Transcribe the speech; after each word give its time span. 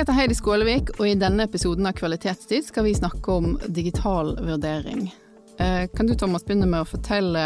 Jeg 0.00 0.06
heter 0.06 0.16
Heidi 0.16 0.34
Skålevik, 0.38 0.90
og 0.96 1.08
i 1.10 1.16
denne 1.20 1.44
episoden 1.44 1.84
av 1.84 1.92
Kvalitetstid 1.98 2.64
skal 2.64 2.86
vi 2.86 2.94
snakke 2.96 3.34
om 3.34 3.50
digital 3.68 4.30
vurdering. 4.40 5.10
Eh, 5.60 5.82
kan 5.92 6.08
du 6.08 6.14
Thomas 6.16 6.46
begynne 6.46 6.64
med 6.70 6.80
å 6.80 6.88
fortelle 6.88 7.42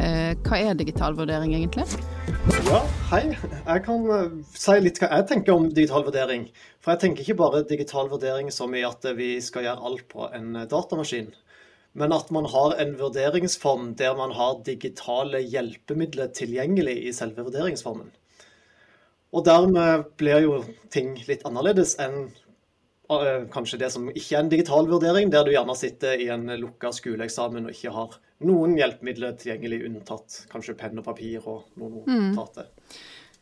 eh, 0.00 0.32
hva 0.46 0.60
er 0.62 0.78
digital 0.78 1.18
vurdering 1.18 1.52
egentlig? 1.58 1.84
Ja, 2.70 2.80
hei. 3.10 3.34
Jeg 3.34 3.84
kan 3.84 4.08
eh, 4.16 4.38
si 4.56 4.78
litt 4.80 5.02
hva 5.02 5.10
jeg 5.12 5.28
tenker 5.34 5.58
om 5.58 5.68
digital 5.68 6.06
vurdering. 6.08 6.48
For 6.88 6.96
jeg 6.96 7.00
tenker 7.02 7.20
ikke 7.26 7.34
bare 7.36 7.58
digital 7.68 8.06
vurdering 8.08 8.46
som 8.48 8.72
i 8.72 8.80
at 8.80 9.02
vi 9.12 9.34
skal 9.44 9.66
gjøre 9.66 9.82
alt 9.84 10.06
på 10.08 10.24
en 10.32 10.54
datamaskin. 10.70 11.26
Men 12.00 12.14
at 12.16 12.30
man 12.32 12.48
har 12.48 12.78
en 12.80 12.94
vurderingsform 12.96 13.90
der 14.00 14.14
man 14.16 14.32
har 14.32 14.62
digitale 14.64 15.42
hjelpemidler 15.44 16.30
tilgjengelig 16.32 16.94
i 17.10 17.12
selve 17.12 17.44
vurderingsformen. 17.44 18.08
Og 19.36 19.44
dermed 19.44 20.06
blir 20.16 20.40
jo 20.46 20.62
ting 20.88 21.12
litt 21.28 21.44
annerledes 21.44 21.92
enn 22.00 22.30
uh, 23.12 23.44
kanskje 23.52 23.82
det 23.84 23.92
som 23.92 24.08
ikke 24.08 24.38
er 24.38 24.46
en 24.46 24.50
digital 24.56 24.88
vurdering, 24.88 25.28
der 25.28 25.44
du 25.44 25.52
gjerne 25.52 25.76
sitter 25.76 26.16
i 26.16 26.30
en 26.32 26.48
lukka 26.56 26.94
skoleeksamen 26.96 27.68
og 27.68 27.76
ikke 27.76 27.92
har 27.98 28.16
noen 28.48 28.80
hjelpemidler 28.80 29.36
tilgjengelig, 29.36 29.84
unntatt 29.90 30.40
kanskje 30.48 30.78
penn 30.80 31.04
og 31.04 31.10
papir 31.12 31.44
og 31.44 31.68
noen 31.76 32.30
notater. 32.30 32.72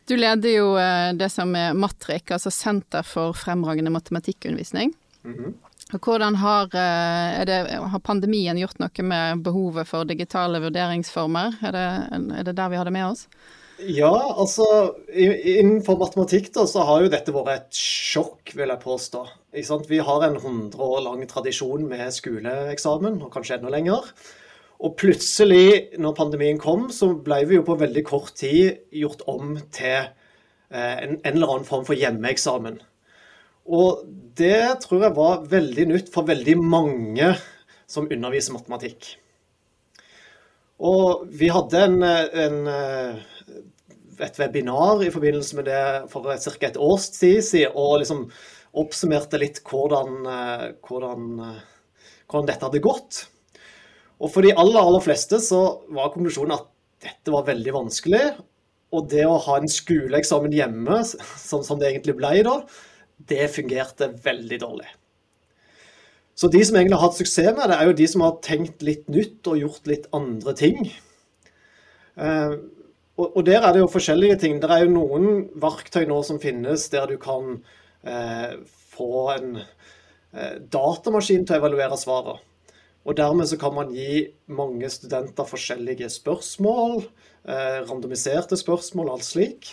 Du 0.06 0.14
leder 0.14 0.52
jo 0.54 0.72
uh, 0.78 1.10
det 1.18 1.28
som 1.34 1.54
er 1.58 1.74
Matrik, 1.74 2.30
altså 2.30 2.52
Senter 2.54 3.06
for 3.06 3.34
fremragende 3.34 3.90
matematikkundervisning. 3.90 4.94
Og 5.94 6.02
hvordan 6.02 6.38
har, 6.38 6.70
uh, 6.70 7.44
det, 7.46 7.58
har 7.74 8.02
pandemien 8.06 8.58
gjort 8.58 8.78
noe 8.82 9.06
med 9.06 9.42
behovet 9.46 9.90
for 9.90 10.06
digitale 10.06 10.62
vurderingsformer? 10.62 11.58
Er 11.66 11.74
det, 11.74 11.86
er 12.40 12.48
det 12.50 12.56
der 12.58 12.70
vi 12.70 12.78
har 12.78 12.86
det 12.86 12.94
med 12.94 13.08
oss? 13.10 13.26
Ja, 13.76 14.14
altså 14.40 14.64
innenfor 15.12 15.98
matematikk 16.00 16.48
da, 16.54 16.64
så 16.70 16.86
har 16.88 17.02
jo 17.04 17.10
dette 17.12 17.34
vært 17.34 17.66
et 17.66 17.76
sjokk, 17.76 18.54
vil 18.56 18.72
jeg 18.72 18.80
påstå. 18.80 19.26
Vi 19.90 20.00
har 20.00 20.24
en 20.24 20.38
100 20.38 20.80
år 20.80 21.02
lang 21.04 21.26
tradisjon 21.28 21.84
med 21.90 22.08
skoleeksamen, 22.14 23.20
og 23.20 23.32
kanskje 23.34 23.58
enda 23.58 23.72
lenger. 23.74 24.08
Og 24.84 24.96
plutselig, 25.00 25.96
når 25.98 26.16
pandemien 26.18 26.58
kom, 26.60 26.90
så 26.92 27.14
ble 27.24 27.40
vi 27.48 27.56
jo 27.56 27.64
på 27.64 27.78
veldig 27.80 28.04
kort 28.04 28.34
tid 28.36 28.82
gjort 28.92 29.24
om 29.30 29.56
til 29.72 30.10
en, 30.70 31.16
en 31.16 31.32
eller 31.32 31.52
annen 31.54 31.68
form 31.68 31.86
for 31.88 31.96
hjemmeeksamen. 31.96 32.80
Og 33.66 34.02
det 34.38 34.82
tror 34.84 35.06
jeg 35.06 35.16
var 35.16 35.46
veldig 35.50 35.86
nytt 35.90 36.10
for 36.14 36.28
veldig 36.28 36.56
mange 36.60 37.32
som 37.90 38.08
underviser 38.10 38.54
matematikk. 38.54 39.14
Og 40.76 41.24
vi 41.32 41.48
hadde 41.48 41.84
en, 41.86 42.02
en, 42.04 42.58
et 44.20 44.40
webinar 44.42 45.02
i 45.06 45.12
forbindelse 45.14 45.56
med 45.58 45.70
det 45.70 45.84
for 46.12 46.28
ca. 46.28 46.68
et 46.68 46.76
års 46.76 47.08
tid 47.14 47.40
siden, 47.42 47.72
og 47.74 48.02
liksom 48.02 48.26
oppsummerte 48.76 49.40
litt 49.40 49.62
hvordan, 49.64 50.20
hvordan, 50.84 51.30
hvordan, 52.28 52.50
dette 52.50 52.66
hadde 52.68 52.84
gått. 52.84 53.22
Og 54.22 54.32
for 54.32 54.46
de 54.46 54.54
aller, 54.56 54.80
aller 54.80 55.04
fleste 55.04 55.40
så 55.44 55.62
var 55.92 56.12
konklusjonen 56.14 56.56
at 56.56 56.68
dette 57.04 57.32
var 57.34 57.48
veldig 57.48 57.74
vanskelig. 57.76 58.22
Og 58.96 59.08
det 59.12 59.24
å 59.28 59.40
ha 59.44 59.56
en 59.60 59.70
skoleeksamen 59.70 60.54
hjemme, 60.56 61.00
som, 61.06 61.64
som 61.66 61.80
det 61.80 61.90
egentlig 61.90 62.16
ble 62.18 62.38
da, 62.46 62.60
det 63.28 63.48
fungerte 63.52 64.12
veldig 64.24 64.60
dårlig. 64.62 64.88
Så 66.36 66.50
de 66.52 66.60
som 66.68 66.76
egentlig 66.76 66.98
har 66.98 67.08
hatt 67.08 67.16
suksess 67.16 67.52
med 67.56 67.70
det, 67.72 67.76
er 67.76 67.88
jo 67.88 67.96
de 67.96 68.06
som 68.12 68.24
har 68.26 68.40
tenkt 68.44 68.82
litt 68.84 69.06
nytt 69.08 69.48
og 69.48 69.60
gjort 69.62 69.88
litt 69.88 70.08
andre 70.16 70.52
ting. 70.56 70.82
Eh, 72.16 72.56
og, 73.16 73.38
der 73.48 73.64
er 73.64 73.72
det 73.72 73.80
jo 73.80 73.92
forskjellige 73.92 74.36
ting. 74.42 74.58
Det 74.60 74.68
er 74.68 74.84
jo 74.84 74.92
noen 74.92 75.46
verktøy 75.60 76.04
nå 76.08 76.18
som 76.28 76.40
finnes 76.40 76.84
der 76.92 77.08
du 77.08 77.16
kan 77.20 77.54
eh, 78.04 78.52
få 78.92 79.30
en 79.32 79.54
eh, 79.62 80.58
datamaskin 80.60 81.48
til 81.48 81.56
å 81.56 81.62
evaluere 81.62 81.96
svaret. 82.00 82.44
Og 83.06 83.14
dermed 83.18 83.46
så 83.46 83.58
kan 83.60 83.74
man 83.76 83.92
gi 83.94 84.26
mange 84.50 84.90
studenter 84.90 85.46
forskjellige 85.46 86.08
spørsmål, 86.10 87.04
randomiserte 87.46 88.58
spørsmål, 88.58 89.12
alt 89.14 89.22
slik. 89.22 89.68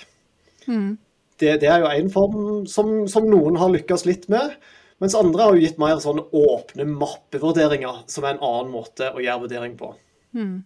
Mm. 0.68 1.00
Det, 1.42 1.56
det, 1.64 1.70
er 1.70 1.82
jo 1.82 1.90
én 1.90 2.12
form 2.14 2.68
som, 2.70 2.92
som 3.10 3.26
noen 3.26 3.58
har 3.58 3.74
lykkes 3.74 4.06
litt 4.06 4.30
med. 4.30 4.54
Mens 5.02 5.16
andre 5.18 5.42
har 5.42 5.56
jo 5.56 5.64
gitt 5.64 5.82
mer 5.82 5.98
sånn 6.00 6.22
åpne 6.22 6.86
mappevurderinger, 6.88 8.06
som 8.08 8.24
er 8.24 8.36
en 8.36 8.46
annen 8.46 8.72
måte 8.72 9.10
å 9.12 9.24
gjøre 9.24 9.48
vurdering 9.48 9.74
på. 9.80 9.90
Mm. 10.38 10.62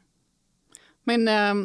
Men 1.07 1.23
uh, 1.31 1.61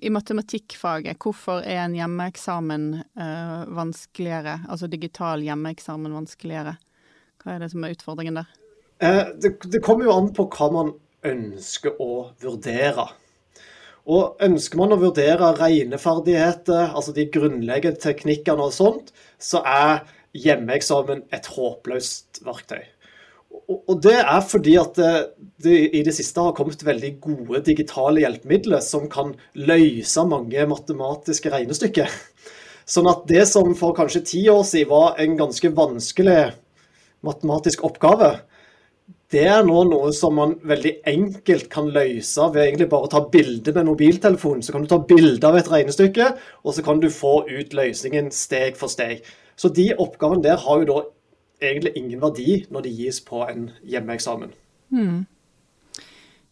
i 0.00 0.10
matematikkfaget, 0.10 1.20
hvorfor 1.20 1.60
er 1.62 1.84
en 1.84 1.94
hjemmeeksamen 1.94 2.86
uh, 3.20 3.68
vanskeligere? 3.76 4.62
Altså 4.72 4.88
digital 4.90 5.44
hjemmeeksamen 5.44 6.16
vanskeligere? 6.16 6.78
Hva 7.42 7.54
er 7.54 7.62
det 7.62 7.70
som 7.74 7.84
er 7.84 7.92
utfordringen 7.94 8.40
der? 8.40 8.48
Uh, 9.02 9.32
det, 9.36 9.56
det 9.68 9.82
kommer 9.84 10.08
jo 10.08 10.16
an 10.16 10.32
på 10.36 10.48
hva 10.54 10.70
man 10.72 10.92
ønsker 11.26 12.00
å 12.02 12.32
vurdere. 12.42 13.08
Og 14.06 14.42
ønsker 14.46 14.78
man 14.78 14.94
å 14.94 15.00
vurdere 15.00 15.54
regneferdigheter, 15.58 16.92
altså 16.94 17.14
de 17.14 17.26
grunnleggende 17.32 17.98
teknikkene 17.98 18.68
og 18.68 18.74
sånt, 18.76 19.10
så 19.42 19.64
er 19.66 20.04
hjemmeeksamen 20.36 21.24
et 21.34 21.48
håpløst 21.50 22.42
verktøy. 22.46 22.84
Og 23.66 23.96
det 24.04 24.18
er 24.20 24.42
fordi 24.46 24.76
at 24.78 24.98
det, 24.98 25.12
det, 25.64 25.74
i 25.96 26.02
det 26.06 26.14
siste 26.14 26.42
har 26.44 26.54
kommet 26.54 26.84
veldig 26.86 27.12
gode 27.24 27.62
digitale 27.66 28.22
hjelpemidler 28.22 28.82
som 28.84 29.08
kan 29.10 29.32
løse 29.58 30.26
mange 30.28 30.66
matematiske 30.70 31.50
regnestykker. 31.50 32.12
Sånn 32.86 33.08
at 33.10 33.24
det 33.26 33.42
som 33.50 33.72
for 33.74 33.96
kanskje 33.96 34.22
ti 34.28 34.42
år 34.52 34.62
siden 34.68 34.92
var 34.92 35.16
en 35.22 35.34
ganske 35.40 35.72
vanskelig 35.74 36.52
matematisk 37.26 37.82
oppgave, 37.88 38.36
det 39.34 39.42
er 39.50 39.64
nå 39.66 39.80
noe 39.88 40.12
som 40.14 40.36
man 40.38 40.54
veldig 40.66 40.92
enkelt 41.10 41.66
kan 41.72 41.88
løse 41.90 42.46
ved 42.54 42.62
egentlig 42.62 42.86
bare 42.92 43.08
å 43.08 43.10
ta 43.10 43.24
bilde 43.32 43.74
med 43.74 43.88
mobiltelefonen. 43.88 44.62
Så 44.62 44.74
kan 44.74 44.84
du 44.84 44.90
ta 44.90 45.00
bilde 45.02 45.48
av 45.48 45.58
et 45.58 45.70
regnestykke, 45.70 46.28
og 46.62 46.76
så 46.76 46.84
kan 46.86 47.02
du 47.02 47.08
få 47.10 47.40
ut 47.50 47.74
løsningen 47.74 48.30
steg 48.34 48.78
for 48.78 48.92
steg. 48.92 49.26
Så 49.58 49.72
de 49.74 49.88
oppgavene 49.98 50.44
der 50.46 50.60
har 50.62 50.82
jo 50.82 50.90
da 50.92 51.00
egentlig 51.64 51.96
ingen 51.98 52.22
verdi 52.22 52.60
når 52.70 52.86
de 52.86 52.94
gis 53.00 53.18
på 53.24 53.42
en 53.48 53.70
hjemmeeksamen. 53.82 54.52
Mm. 54.94 55.24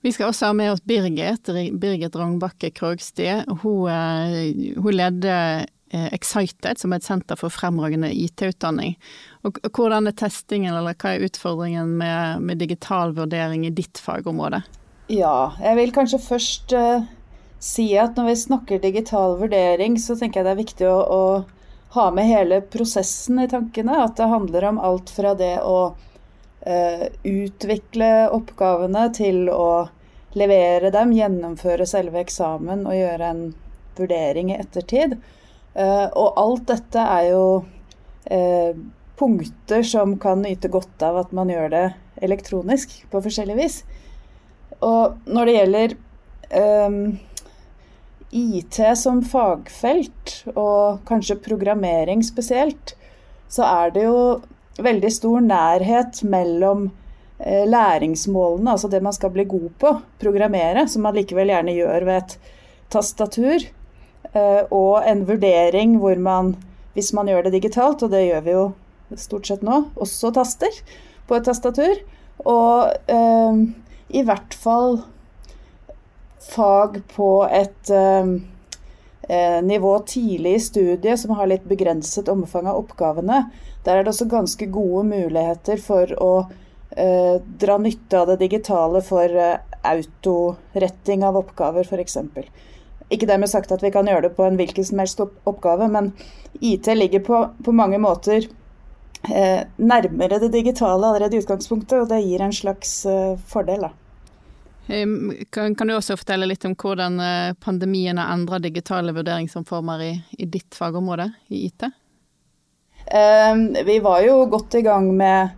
Vi 0.04 0.12
skal 0.12 0.28
også 0.28 0.50
ha 0.50 0.56
med 0.56 0.72
oss 0.74 0.82
Birgit, 0.84 1.48
Birgit 1.80 2.16
Rognbakke 2.18 2.68
Krogstad. 2.76 3.46
Hun, 3.62 3.86
eh, 3.88 4.74
hun 4.76 4.92
leder 4.98 5.62
eh, 5.62 5.70
Excited, 5.92 6.78
som 6.80 6.92
er 6.92 6.98
et 6.98 7.06
senter 7.06 7.38
for 7.38 7.52
fremragende 7.52 8.08
IT-utdanning. 8.10 8.96
Og 9.46 9.60
Hvordan 9.68 10.08
er 10.10 10.16
testingen, 10.18 10.74
eller 10.74 10.96
hva 10.98 11.12
er 11.14 11.26
utfordringen 11.28 11.92
med, 12.00 12.40
med, 12.42 12.58
digital 12.58 13.12
vurdering 13.14 13.66
i 13.68 13.70
ditt 13.70 14.00
fagområde? 14.02 14.64
Ja, 15.12 15.52
jeg 15.60 15.76
vil 15.78 15.92
kanskje 15.94 16.22
først 16.24 16.72
uh, 16.74 17.04
si 17.62 17.90
at 18.00 18.16
når 18.16 18.30
vi 18.30 18.36
snakker 18.40 18.82
digital 18.82 19.36
vurdering, 19.38 19.98
så 20.00 20.16
tenker 20.18 20.40
jeg 20.40 20.48
det 20.48 20.54
er 20.54 20.62
viktig 20.62 20.88
å, 20.88 20.96
å 21.04 21.94
ha 21.94 22.08
med 22.10 22.26
hele 22.26 22.60
prosessen 22.60 23.44
i 23.44 23.48
tankene. 23.50 24.00
At 24.06 24.16
det 24.18 24.30
handler 24.32 24.70
om 24.72 24.80
alt 24.82 25.12
fra 25.14 25.34
det 25.38 25.58
å 25.62 25.78
uh, 25.92 27.04
utvikle 27.22 28.10
oppgavene 28.34 29.06
til 29.14 29.46
å 29.52 29.86
levere 30.34 30.90
dem, 30.90 31.14
gjennomføre 31.14 31.86
selve 31.86 32.24
eksamen 32.24 32.86
og 32.88 32.96
gjøre 32.98 33.30
en 33.30 33.46
vurdering 33.94 34.50
i 34.50 34.58
ettertid. 34.58 35.16
Uh, 35.74 36.06
og 36.14 36.38
alt 36.38 36.68
dette 36.70 37.02
er 37.18 37.28
jo 37.32 37.44
uh, 38.30 38.72
punkter 39.18 39.82
som 39.86 40.16
kan 40.22 40.42
nyte 40.42 40.70
godt 40.70 41.02
av 41.02 41.18
at 41.24 41.34
man 41.34 41.50
gjør 41.50 41.70
det 41.72 41.84
elektronisk 42.22 42.96
på 43.10 43.22
forskjellig 43.24 43.58
vis. 43.58 43.78
Og 44.84 45.18
når 45.26 45.46
det 45.46 45.54
gjelder 45.56 45.94
um, 46.86 46.98
IT 48.34 48.80
som 48.98 49.22
fagfelt, 49.22 50.40
og 50.54 51.04
kanskje 51.06 51.38
programmering 51.42 52.24
spesielt, 52.26 52.96
så 53.48 53.66
er 53.68 53.94
det 53.94 54.06
jo 54.08 54.18
veldig 54.82 55.10
stor 55.14 55.44
nærhet 55.44 56.18
mellom 56.26 56.88
eh, 57.38 57.62
læringsmålene, 57.68 58.72
altså 58.72 58.90
det 58.90 59.02
man 59.06 59.14
skal 59.14 59.30
bli 59.34 59.46
god 59.46 59.68
på, 59.78 59.92
programmere, 60.18 60.88
som 60.90 61.06
man 61.06 61.14
likevel 61.14 61.52
gjerne 61.52 61.76
gjør 61.76 62.08
ved 62.08 62.16
et 62.22 62.36
tastatur, 62.90 63.62
eh, 63.62 63.83
og 64.34 65.04
en 65.06 65.20
vurdering 65.28 65.98
hvor 66.02 66.18
man, 66.18 66.54
hvis 66.96 67.12
man 67.14 67.28
gjør 67.30 67.46
det 67.46 67.54
digitalt, 67.54 68.02
og 68.02 68.10
det 68.10 68.24
gjør 68.26 68.44
vi 68.46 68.54
jo 68.56 68.64
stort 69.20 69.46
sett 69.46 69.62
nå, 69.62 69.84
også 70.00 70.32
taster 70.34 70.74
på 71.28 71.36
et 71.36 71.46
tastatur, 71.46 72.00
og 72.44 72.90
eh, 73.10 73.60
i 74.14 74.24
hvert 74.26 74.56
fall 74.58 74.98
fag 76.44 77.00
på 77.14 77.30
et, 77.50 77.90
eh, 77.90 79.62
nivå 79.64 79.98
tidlig 80.06 80.54
i 80.54 80.60
studiet, 80.60 81.20
som 81.20 81.36
har 81.38 81.48
litt 81.48 81.64
begrenset 81.64 82.28
omfang 82.28 82.68
av 82.68 82.82
oppgavene, 82.82 83.46
der 83.84 83.96
er 83.96 84.04
det 84.04 84.12
også 84.12 84.28
ganske 84.28 84.68
gode 84.72 85.06
muligheter 85.08 85.80
for 85.80 86.10
å 86.20 86.32
eh, 86.96 87.40
dra 87.40 87.78
nytte 87.78 88.20
av 88.20 88.32
det 88.32 88.42
digitale 88.44 89.00
for 89.04 89.24
eh, 89.24 89.56
autoretting 89.84 91.24
av 91.24 91.40
oppgaver, 91.40 91.88
f.eks. 91.88 92.18
Ikke 93.12 93.28
dermed 93.28 93.50
sagt 93.52 93.72
at 93.74 93.82
vi 93.84 93.92
kan 93.92 94.08
gjøre 94.08 94.28
det 94.28 94.36
på 94.36 94.46
en 94.46 94.56
hvilken 94.58 94.86
som 94.86 95.02
helst 95.02 95.20
oppgave, 95.20 95.88
men 95.92 96.12
IT 96.60 96.88
ligger 96.96 97.20
på, 97.24 97.40
på 97.64 97.74
mange 97.76 97.98
måter 98.00 98.46
eh, 99.28 99.60
nærmere 99.76 100.38
det 100.38 100.52
digitale 100.54 101.06
allerede 101.06 101.36
i 101.36 101.42
utgangspunktet, 101.44 101.98
og 102.00 102.08
det 102.08 102.22
gir 102.24 102.44
en 102.44 102.56
slags 102.56 103.04
eh, 103.06 103.36
fordel. 103.50 103.88
da. 103.88 103.92
Kan, 105.50 105.74
kan, 105.74 105.88
du 105.88 105.94
også 105.94 106.16
fortelle 106.20 106.48
litt 106.48 106.64
om 106.68 106.74
hvordan 106.76 107.20
eh, 107.20 107.52
pandemien 107.56 108.18
har 108.20 108.32
endra 108.34 108.58
digitale 108.60 109.14
vurderingsomformer 109.16 110.02
i, 110.04 110.14
i, 110.38 110.44
ditt 110.44 110.76
fagområde, 110.76 111.30
i 111.48 111.66
IT? 111.70 111.86
Eh, 113.06 113.84
vi 113.84 113.98
var 114.04 114.24
jo 114.26 114.42
godt 114.52 114.76
i 114.80 114.84
gang 114.84 115.08
med 115.16 115.54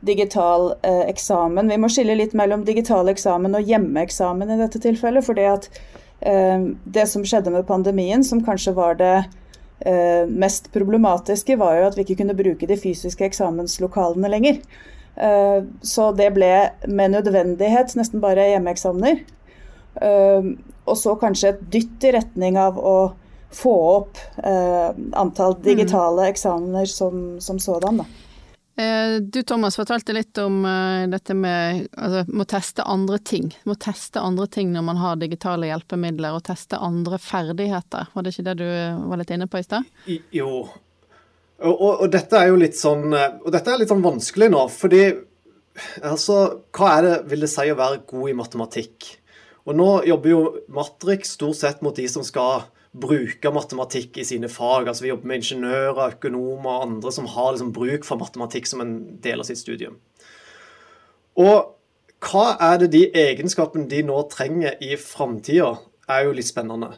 digital 0.00 0.72
eh, 0.82 1.04
eksamen. 1.12 1.68
Vi 1.68 1.78
må 1.78 1.90
skille 1.92 2.16
litt 2.18 2.32
mellom 2.34 2.64
digital 2.64 3.12
eksamen 3.12 3.54
og 3.54 3.68
hjemmeeksamen 3.68 4.50
i 4.50 4.58
dette 4.64 4.80
tilfellet. 4.82 5.24
fordi 5.26 5.44
at 5.46 5.68
det 6.22 7.06
som 7.10 7.24
skjedde 7.26 7.50
med 7.50 7.66
pandemien, 7.66 8.22
som 8.22 8.44
kanskje 8.46 8.74
var 8.76 8.94
det 9.00 9.24
eh, 9.86 10.28
mest 10.30 10.68
problematiske, 10.72 11.56
var 11.58 11.78
jo 11.78 11.86
at 11.88 11.98
vi 11.98 12.04
ikke 12.06 12.20
kunne 12.22 12.36
bruke 12.38 12.68
de 12.70 12.76
fysiske 12.78 13.26
eksamenslokalene 13.26 14.30
lenger. 14.30 14.60
Eh, 15.16 15.64
så 15.82 16.10
det 16.16 16.30
ble 16.36 16.52
med 16.88 17.16
nødvendighet 17.16 17.96
nesten 17.98 18.22
bare 18.22 18.52
hjemmeeksamener. 18.52 19.24
Eh, 20.02 20.52
og 20.82 20.98
så 20.98 21.16
kanskje 21.20 21.52
et 21.52 21.66
dytt 21.72 22.08
i 22.08 22.14
retning 22.16 22.58
av 22.58 22.78
å 22.78 22.96
få 23.52 23.74
opp 23.92 24.20
eh, 24.40 24.90
antall 25.20 25.58
mm. 25.58 25.64
digitale 25.66 26.30
eksamener 26.32 26.88
som, 26.88 27.40
som 27.40 27.60
sådan. 27.60 28.02
da. 28.02 28.08
Du 28.74 29.42
Thomas 29.44 29.76
fortalte 29.76 30.14
litt 30.16 30.38
om 30.40 30.62
dette 31.12 31.34
med 31.36 31.90
altså, 31.92 32.22
må 32.32 32.46
teste 32.48 32.86
andre 32.88 33.18
ting. 33.20 33.50
Må 33.68 33.76
teste 33.76 34.22
andre 34.24 34.46
ting 34.48 34.70
når 34.72 34.86
man 34.86 35.00
har 35.02 35.18
digitale 35.20 35.68
hjelpemidler, 35.68 36.38
og 36.38 36.46
teste 36.46 36.80
andre 36.80 37.18
ferdigheter. 37.20 38.08
Var 38.14 38.24
det 38.24 38.32
ikke 38.32 38.46
det 38.48 38.56
du 38.62 38.70
var 39.10 39.20
litt 39.20 39.34
inne 39.36 39.50
på 39.52 39.60
i 39.60 39.66
stad? 39.66 39.92
Jo, 40.32 40.54
og, 41.62 41.72
og, 41.72 41.90
og, 42.02 42.08
dette 42.10 42.38
er 42.38 42.50
jo 42.50 42.58
litt 42.60 42.78
sånn 42.78 43.12
eh, 43.14 43.38
og 43.42 43.52
dette 43.54 43.70
er 43.70 43.80
litt 43.80 43.92
sånn 43.92 44.04
vanskelig 44.04 44.50
nå, 44.52 44.66
fordi 44.72 45.02
altså, 46.02 46.38
Hva 46.74 46.94
er 46.96 47.06
det 47.06 47.16
vil 47.30 47.46
det 47.46 47.50
si 47.52 47.70
å 47.70 47.78
være 47.78 48.02
god 48.08 48.30
i 48.32 48.38
matematikk? 48.38 49.10
Og 49.62 49.76
Nå 49.78 49.90
jobber 50.08 50.32
jo 50.32 50.40
Matrix 50.74 51.36
stort 51.36 51.60
sett 51.60 51.84
mot 51.86 51.94
de 51.94 52.08
som 52.10 52.24
skal 52.26 52.64
bruke 52.92 53.52
matematikk 53.54 54.18
i 54.20 54.26
sine 54.28 54.50
fag. 54.52 54.88
Altså 54.88 55.06
Vi 55.06 55.12
jobber 55.12 55.30
med 55.30 55.42
ingeniører, 55.42 56.16
økonomer 56.16 56.70
og 56.70 56.88
andre 56.88 57.12
som 57.12 57.28
har 57.30 57.52
liksom 57.52 57.72
bruk 57.72 58.04
for 58.04 58.20
matematikk 58.20 58.68
som 58.68 58.84
en 58.84 58.96
del 59.24 59.40
av 59.40 59.48
sitt 59.48 59.62
studium. 59.62 59.96
Og 61.40 61.72
hva 62.22 62.52
er 62.60 62.82
det 62.82 62.92
de 62.92 63.06
egenskapene 63.18 63.88
de 63.90 64.02
nå 64.06 64.20
trenger 64.30 64.76
i 64.84 64.94
framtida, 65.00 65.74
er 66.10 66.26
jo 66.26 66.34
litt 66.36 66.48
spennende. 66.48 66.90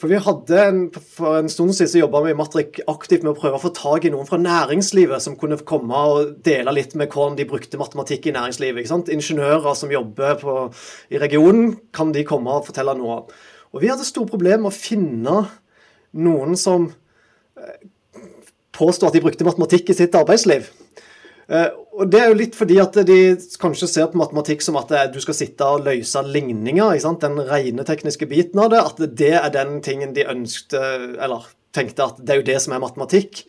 For 0.00 0.10
vi 0.10 0.18
hadde 0.22 0.58
en, 0.58 0.80
For 0.90 1.38
en 1.38 1.50
stund 1.50 1.74
siden 1.76 1.90
så 1.90 2.00
jobba 2.00 2.22
vi 2.24 2.32
i 2.32 2.38
Matrik 2.38 2.80
aktivt 2.90 3.22
med 3.22 3.34
å 3.34 3.38
prøve 3.38 3.58
å 3.58 3.62
få 3.62 3.72
tak 3.76 4.06
i 4.06 4.12
noen 4.14 4.26
fra 4.26 4.38
næringslivet 4.40 5.22
som 5.22 5.36
kunne 5.38 5.60
komme 5.68 6.02
og 6.10 6.36
dele 6.46 6.74
litt 6.74 6.96
med 6.98 7.12
hvordan 7.12 7.36
de 7.38 7.46
brukte 7.50 7.78
matematikk 7.80 8.30
i 8.30 8.34
næringslivet. 8.34 8.90
Ingeniører 9.12 9.78
som 9.78 9.92
jobber 9.92 10.38
på, 10.40 10.56
i 11.12 11.20
regionen, 11.22 11.76
kan 11.94 12.14
de 12.14 12.24
komme 12.26 12.54
og 12.54 12.66
fortelle 12.70 12.96
noe 12.98 13.20
av. 13.20 13.42
Og 13.72 13.82
vi 13.82 13.90
hadde 13.90 14.06
store 14.06 14.28
problemer 14.30 14.60
med 14.64 14.72
å 14.72 14.76
finne 14.76 15.36
noen 16.12 16.58
som 16.60 16.90
eh, 17.56 17.78
påstår 18.76 19.08
at 19.10 19.16
de 19.16 19.24
brukte 19.24 19.46
matematikk 19.48 19.92
i 19.92 19.96
sitt 19.96 20.16
arbeidsliv. 20.18 20.68
Eh, 21.48 21.70
og 21.92 22.08
Det 22.12 22.20
er 22.20 22.30
jo 22.30 22.38
litt 22.38 22.56
fordi 22.56 22.78
at 22.80 22.96
de 23.08 23.18
kanskje 23.60 23.88
ser 23.90 24.12
på 24.12 24.20
matematikk 24.20 24.64
som 24.64 24.78
at 24.80 24.92
du 25.12 25.18
skal 25.24 25.36
sitte 25.36 25.68
og 25.68 25.84
løse 25.88 26.22
ligninger. 26.24 27.00
Den 27.20 27.40
rene 27.48 27.84
tekniske 27.88 28.28
biten 28.30 28.62
av 28.62 28.72
det. 28.72 28.80
At 28.80 29.02
det 29.18 29.34
er 29.40 29.50
den 29.52 29.80
tingen 29.84 30.14
de 30.16 30.28
ønskte, 30.28 30.80
eller 31.20 31.48
tenkte 31.76 32.08
at 32.08 32.20
det 32.20 32.34
er 32.34 32.40
jo 32.40 32.48
det 32.48 32.58
som 32.64 32.76
er 32.76 32.84
matematikk. 32.84 33.44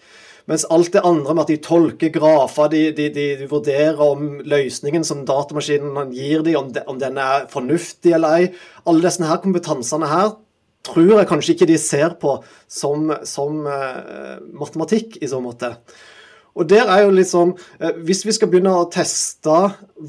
Mens 0.52 0.66
alt 0.68 0.92
det 0.92 1.04
andre 1.08 1.34
med 1.34 1.46
at 1.46 1.52
de 1.54 1.60
tolker 1.64 2.12
grafer, 2.12 2.72
de, 2.74 2.82
de, 2.96 3.08
de, 3.16 3.28
de 3.40 3.48
vurderer 3.48 4.00
om 4.04 4.42
løsningen 4.44 5.06
som 5.08 5.24
datamaskinen 5.28 6.12
gir 6.12 6.44
dem, 6.44 6.58
om, 6.60 6.72
de, 6.76 6.84
om, 6.88 7.00
den 7.00 7.20
er 7.22 7.48
fornuftig 7.52 8.16
eller 8.18 8.40
ei 8.40 8.50
Alle 8.84 9.06
disse 9.06 9.24
her 9.24 9.40
kompetansene 9.44 10.10
her 10.12 10.34
tror 10.84 11.14
jeg 11.16 11.30
kanskje 11.30 11.56
ikke 11.56 11.70
de 11.70 11.78
ser 11.80 12.18
på 12.20 12.36
som, 12.68 13.14
som 13.24 13.62
uh, 13.64 14.42
matematikk 14.60 15.16
i 15.24 15.30
så 15.32 15.40
måte. 15.40 15.72
Og 16.54 16.68
der 16.70 16.90
er 16.92 17.06
jo 17.06 17.14
litt 17.16 17.30
sånn, 17.32 17.56
eh, 17.80 17.96
Hvis 18.06 18.26
vi 18.28 18.34
skal 18.36 18.52
begynne 18.52 18.76
å 18.78 18.90
teste 18.92 19.56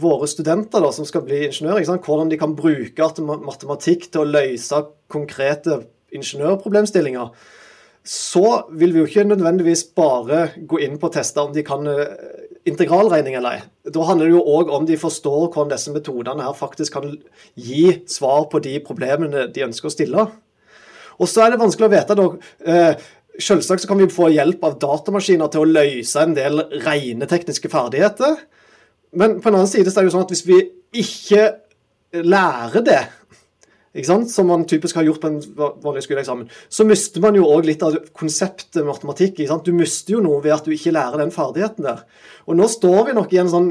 våre 0.03 0.27
studenter 0.29 0.83
da, 0.83 0.91
som 0.93 1.07
skal 1.09 1.23
bli 1.25 1.47
ingeniører, 1.47 2.03
hvordan 2.05 2.29
de 2.29 2.41
kan 2.41 2.57
bruke 2.59 3.07
matematikk 3.23 4.11
til 4.11 4.25
å 4.25 4.29
løse 4.29 4.83
konkrete 5.09 5.79
ingeniørproblemstillinger, 6.13 7.31
så 8.05 8.67
vil 8.77 8.93
vi 8.93 9.01
jo 9.01 9.09
ikke 9.09 9.25
nødvendigvis 9.25 9.87
bare 9.97 10.51
gå 10.69 10.83
inn 10.85 10.99
på 11.01 11.09
å 11.09 11.15
teste 11.15 11.41
om 11.41 11.55
de 11.55 11.65
kan 11.65 11.87
eh, 11.89 12.45
integralregning 12.69 13.39
eller 13.39 13.57
ei. 13.57 13.65
Da 13.95 14.05
handler 14.05 14.29
det 14.29 14.37
jo 14.37 14.45
òg 14.59 14.73
om 14.77 14.85
de 14.89 14.99
forstår 15.01 15.47
hvordan 15.49 15.73
disse 15.73 15.93
metodene 15.93 16.45
her 16.45 16.57
faktisk 16.57 16.99
kan 16.99 17.15
gi 17.57 17.87
svar 18.11 18.49
på 18.53 18.61
de 18.65 18.77
problemene 18.85 19.47
de 19.53 19.65
ønsker 19.65 19.89
å 19.89 19.95
stille. 19.95 20.27
Og 21.17 21.31
så 21.31 21.45
er 21.45 21.55
det 21.55 21.63
vanskelig 21.63 21.89
å 21.89 21.95
vite 21.97 22.19
da, 22.21 22.31
eh, 22.69 23.11
Selvsagt 23.35 23.83
så 23.83 23.89
kan 23.91 23.99
vi 23.99 24.07
få 24.07 24.29
hjelp 24.31 24.61
av 24.63 24.77
datamaskiner 24.79 25.49
til 25.51 25.65
å 25.65 25.67
løse 25.67 26.21
en 26.23 26.37
del 26.37 26.61
rene 26.85 27.27
tekniske 27.27 27.67
ferdigheter. 27.67 28.37
Men 29.11 29.41
på 29.41 29.51
en 29.51 29.57
annen 29.57 29.67
side 29.67 29.91
så 29.91 29.99
er 29.99 30.05
det 30.05 30.13
jo 30.13 30.15
sånn 30.15 30.27
at 30.29 30.31
hvis 30.31 30.45
vi 30.47 30.61
ikke 31.03 31.49
lærer 32.23 32.85
det, 32.87 33.01
som 34.03 34.49
man 34.51 34.67
typisk 34.67 34.97
har 34.99 35.07
gjort 35.07 35.23
på 35.23 35.31
en 35.31 35.41
vanlig 35.85 36.03
skoleeksamen, 36.03 36.49
så 36.69 36.87
mister 36.89 37.23
man 37.23 37.37
jo 37.39 37.47
òg 37.47 37.69
litt 37.69 37.83
av 37.87 37.95
konseptet 38.13 38.83
matematikk. 38.87 39.39
Du 39.63 39.73
mister 39.73 40.17
jo 40.17 40.23
noe 40.25 40.43
ved 40.43 40.57
at 40.57 40.67
du 40.67 40.75
ikke 40.75 40.95
lærer 40.97 41.23
den 41.23 41.35
ferdigheten 41.35 41.87
der. 41.87 42.03
Og 42.49 42.59
nå 42.59 42.67
står 42.69 43.11
vi 43.11 43.19
nok 43.21 43.33
i 43.33 43.43
en 43.43 43.53
sånn 43.53 43.71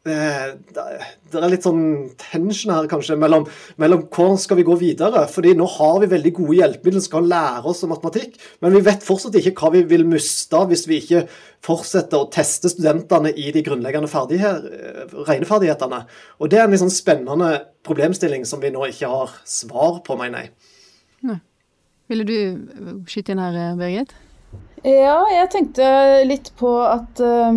det 0.00 1.36
er 1.36 1.50
litt 1.52 1.66
sånn 1.66 1.82
tension 2.16 2.72
her 2.72 2.86
kanskje 2.88 3.18
mellom, 3.20 3.44
mellom 3.76 4.06
hvordan 4.08 4.38
skal 4.40 4.56
vi 4.56 4.64
gå 4.64 4.76
videre. 4.80 5.26
fordi 5.28 5.52
nå 5.54 5.66
har 5.76 5.98
vi 6.00 6.08
veldig 6.08 6.32
gode 6.38 6.56
hjelpemidler 6.56 7.04
som 7.04 7.12
kan 7.18 7.28
lære 7.28 7.68
oss 7.68 7.82
om 7.84 7.92
matematikk, 7.92 8.38
men 8.64 8.72
vi 8.72 8.80
vet 8.86 9.04
fortsatt 9.04 9.36
ikke 9.36 9.52
hva 9.58 9.72
vi 9.74 9.82
vil 9.90 10.06
miste 10.08 10.62
hvis 10.70 10.86
vi 10.88 11.02
ikke 11.02 11.26
fortsetter 11.66 12.16
å 12.16 12.30
teste 12.32 12.72
studentene 12.72 13.34
i 13.36 13.50
de 13.52 13.62
grunnleggende 13.66 14.08
regneferdighetene. 15.28 16.00
Og 16.40 16.48
Det 16.48 16.58
er 16.58 16.64
en 16.64 16.72
litt 16.72 16.80
sånn 16.80 16.94
spennende 16.94 17.52
problemstilling 17.84 18.48
som 18.48 18.60
vi 18.64 18.72
nå 18.72 18.88
ikke 18.88 19.12
har 19.12 19.36
svar 19.44 20.00
på, 20.06 20.16
mener 20.16 20.46
jeg. 20.46 20.50
Nei. 21.28 21.40
Ville 22.08 22.24
du 22.24 23.04
skyte 23.06 23.36
inn 23.36 23.44
her, 23.44 23.76
Birgit? 23.76 24.16
Ja, 24.80 25.20
jeg 25.28 25.52
tenkte 25.52 25.86
litt 26.24 26.48
på 26.56 26.72
at 26.88 27.20
uh, 27.20 27.52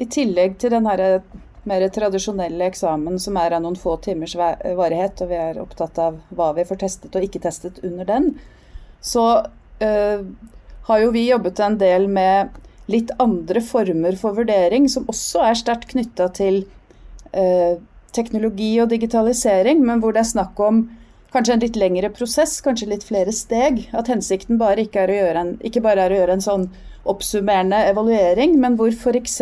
i 0.00 0.08
tillegg 0.08 0.56
til 0.58 0.72
den 0.72 0.88
herre 0.88 1.20
mer 1.68 1.84
tradisjonelle 1.94 2.66
eksamen 2.70 3.20
som 3.22 3.36
er 3.38 3.54
av 3.54 3.62
noen 3.62 3.78
få 3.78 3.96
timers 4.02 4.34
varighet, 4.36 5.22
og 5.22 5.30
vi 5.30 5.38
er 5.38 5.60
opptatt 5.62 6.00
av 6.02 6.18
hva 6.34 6.50
vi 6.56 6.66
får 6.66 6.80
testet 6.82 7.14
og 7.14 7.26
ikke 7.26 7.42
testet 7.44 7.78
under 7.86 8.08
den, 8.08 8.32
så 9.02 9.26
øh, 9.82 10.24
har 10.88 11.02
jo 11.02 11.12
vi 11.14 11.28
jobbet 11.28 11.62
en 11.62 11.78
del 11.78 12.08
med 12.10 12.58
litt 12.90 13.12
andre 13.22 13.62
former 13.62 14.18
for 14.18 14.36
vurdering, 14.36 14.88
som 14.90 15.06
også 15.10 15.44
er 15.46 15.58
sterkt 15.58 15.92
knytta 15.92 16.28
til 16.34 16.64
øh, 17.30 17.78
teknologi 18.12 18.74
og 18.82 18.90
digitalisering, 18.90 19.84
men 19.86 20.02
hvor 20.02 20.14
det 20.14 20.24
er 20.24 20.32
snakk 20.34 20.58
om 20.60 20.84
kanskje 21.32 21.56
en 21.56 21.62
litt 21.64 21.78
lengre 21.80 22.10
prosess, 22.12 22.58
kanskje 22.64 22.90
litt 22.90 23.06
flere 23.06 23.32
steg. 23.32 23.86
At 23.96 24.10
hensikten 24.12 24.58
bare 24.60 24.84
ikke, 24.84 25.06
er 25.08 25.38
en, 25.40 25.54
ikke 25.64 25.82
bare 25.84 26.04
er 26.04 26.12
å 26.12 26.18
gjøre 26.20 26.36
en 26.36 26.44
sånn 26.44 26.66
oppsummerende 27.08 27.80
evaluering, 27.88 28.58
men 28.60 28.76
hvor 28.78 28.92
f.eks. 28.92 29.40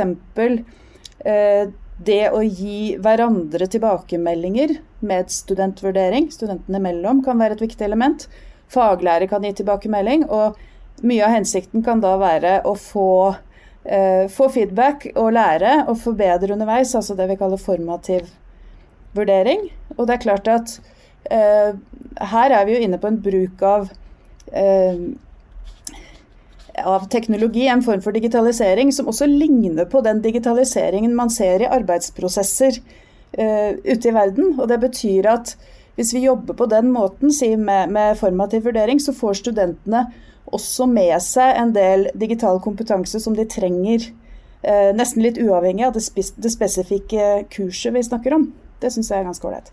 Eh, 1.20 1.64
det 2.00 2.30
å 2.32 2.40
gi 2.40 2.96
hverandre 3.02 3.66
tilbakemeldinger 3.68 4.78
med 5.04 5.32
studentvurdering, 5.32 6.30
studentene 6.32 6.80
imellom, 6.80 7.20
kan 7.24 7.40
være 7.40 7.58
et 7.58 7.64
viktig 7.66 7.84
element. 7.84 8.26
Faglærer 8.72 9.28
kan 9.28 9.44
gi 9.44 9.52
tilbakemelding, 9.58 10.24
og 10.32 10.56
mye 11.04 11.26
av 11.26 11.34
hensikten 11.34 11.84
kan 11.84 12.00
da 12.00 12.14
være 12.20 12.60
å 12.68 12.74
få, 12.78 13.36
eh, 13.84 14.26
få 14.32 14.48
feedback 14.52 15.10
og 15.14 15.32
lære 15.36 15.88
og 15.88 15.98
forbedre 16.00 16.54
underveis, 16.56 16.94
altså 16.94 17.16
det 17.16 17.28
vi 17.28 17.36
kaller 17.36 17.60
formativ 17.60 18.30
vurdering. 19.14 19.68
Og 19.98 20.06
det 20.06 20.16
er 20.16 20.24
klart 20.24 20.48
at 20.48 20.80
eh, 21.30 21.72
her 22.32 22.50
er 22.50 22.64
vi 22.64 22.76
jo 22.76 22.84
inne 22.86 23.00
på 23.00 23.10
en 23.10 23.20
bruk 23.20 23.62
av 23.62 23.90
eh, 24.52 24.96
av 26.86 27.08
teknologi, 27.12 27.66
en 27.68 27.82
form 27.82 28.02
for 28.04 28.16
digitalisering, 28.16 28.92
som 28.92 29.08
også 29.10 29.28
ligner 29.30 29.88
på 29.90 30.02
den 30.06 30.22
digitaliseringen 30.24 31.14
man 31.16 31.30
ser 31.32 31.64
i 31.64 31.68
arbeidsprosesser 31.70 32.80
uh, 32.80 33.70
ute 33.84 34.10
i 34.10 34.14
verden. 34.14 34.54
Og 34.58 34.68
det 34.70 34.80
betyr 34.82 35.28
at 35.30 35.54
hvis 35.98 36.14
vi 36.14 36.24
jobber 36.24 36.56
på 36.56 36.66
den 36.70 36.92
måten, 36.94 37.32
si 37.34 37.52
med, 37.56 37.92
med 37.92 38.18
formativ 38.18 38.64
vurdering, 38.64 39.00
så 39.02 39.12
får 39.12 39.42
studentene 39.42 40.06
også 40.50 40.86
med 40.90 41.16
seg 41.22 41.58
en 41.60 41.74
del 41.74 42.08
digital 42.18 42.60
kompetanse 42.64 43.20
som 43.22 43.36
de 43.36 43.44
trenger, 43.44 44.06
eh, 44.62 44.90
nesten 44.96 45.22
litt 45.24 45.38
uavhengig 45.38 45.86
av 45.86 45.94
det, 45.98 46.04
det 46.16 46.52
spesifikke 46.52 47.28
kurset 47.52 47.94
vi 47.94 48.06
snakker 48.06 48.38
om. 48.38 48.48
Det 48.80 48.92
syns 48.94 49.12
jeg 49.12 49.20
er 49.20 49.28
ganske 49.28 49.46
ålreit. 49.46 49.70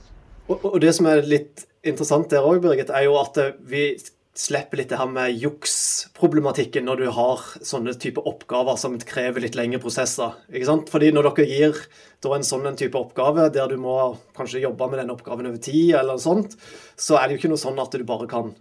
Og, 0.48 0.60
og, 0.60 0.78
det 0.84 0.94
som 0.96 1.08
er 1.10 1.24
litt 1.28 1.66
interessant 1.88 2.30
der 2.32 2.46
òg, 2.46 2.60
Birgit, 2.64 2.92
er 2.92 3.08
jo 3.08 3.18
at 3.20 3.40
vi 3.68 3.90
slipper 4.38 4.78
litt 4.78 4.92
det 4.92 5.00
her 5.00 5.10
med 5.10 5.34
juksproblematikken 5.42 6.86
når 6.86 7.02
du 7.02 7.08
har 7.16 7.42
sånne 7.66 7.96
type 7.98 8.22
oppgaver 8.22 8.78
som 8.78 8.98
krever 9.02 9.42
litt 9.42 9.58
lengre 9.58 9.82
prosesser. 9.82 10.36
ikke 10.52 10.70
sant? 10.70 10.92
Fordi 10.94 11.10
når 11.14 11.32
dere 11.32 11.48
gir 11.50 11.80
en 12.28 12.46
sånn 12.46 12.68
type 12.78 13.00
oppgave 13.00 13.48
der 13.54 13.72
du 13.72 13.78
må 13.82 13.98
kanskje 14.38 14.62
jobbe 14.62 14.90
med 14.92 15.02
den 15.02 15.14
oppgaven 15.14 15.50
over 15.50 15.58
tid, 15.58 15.96
eller 15.98 16.22
sånt, 16.22 16.54
så 16.96 17.18
er 17.18 17.28
det 17.28 17.38
jo 17.38 17.42
ikke 17.42 17.54
noe 17.56 17.64
sånn 17.64 17.82
at 17.82 17.98
du 17.98 18.06
bare 18.06 18.30
kan 18.30 18.54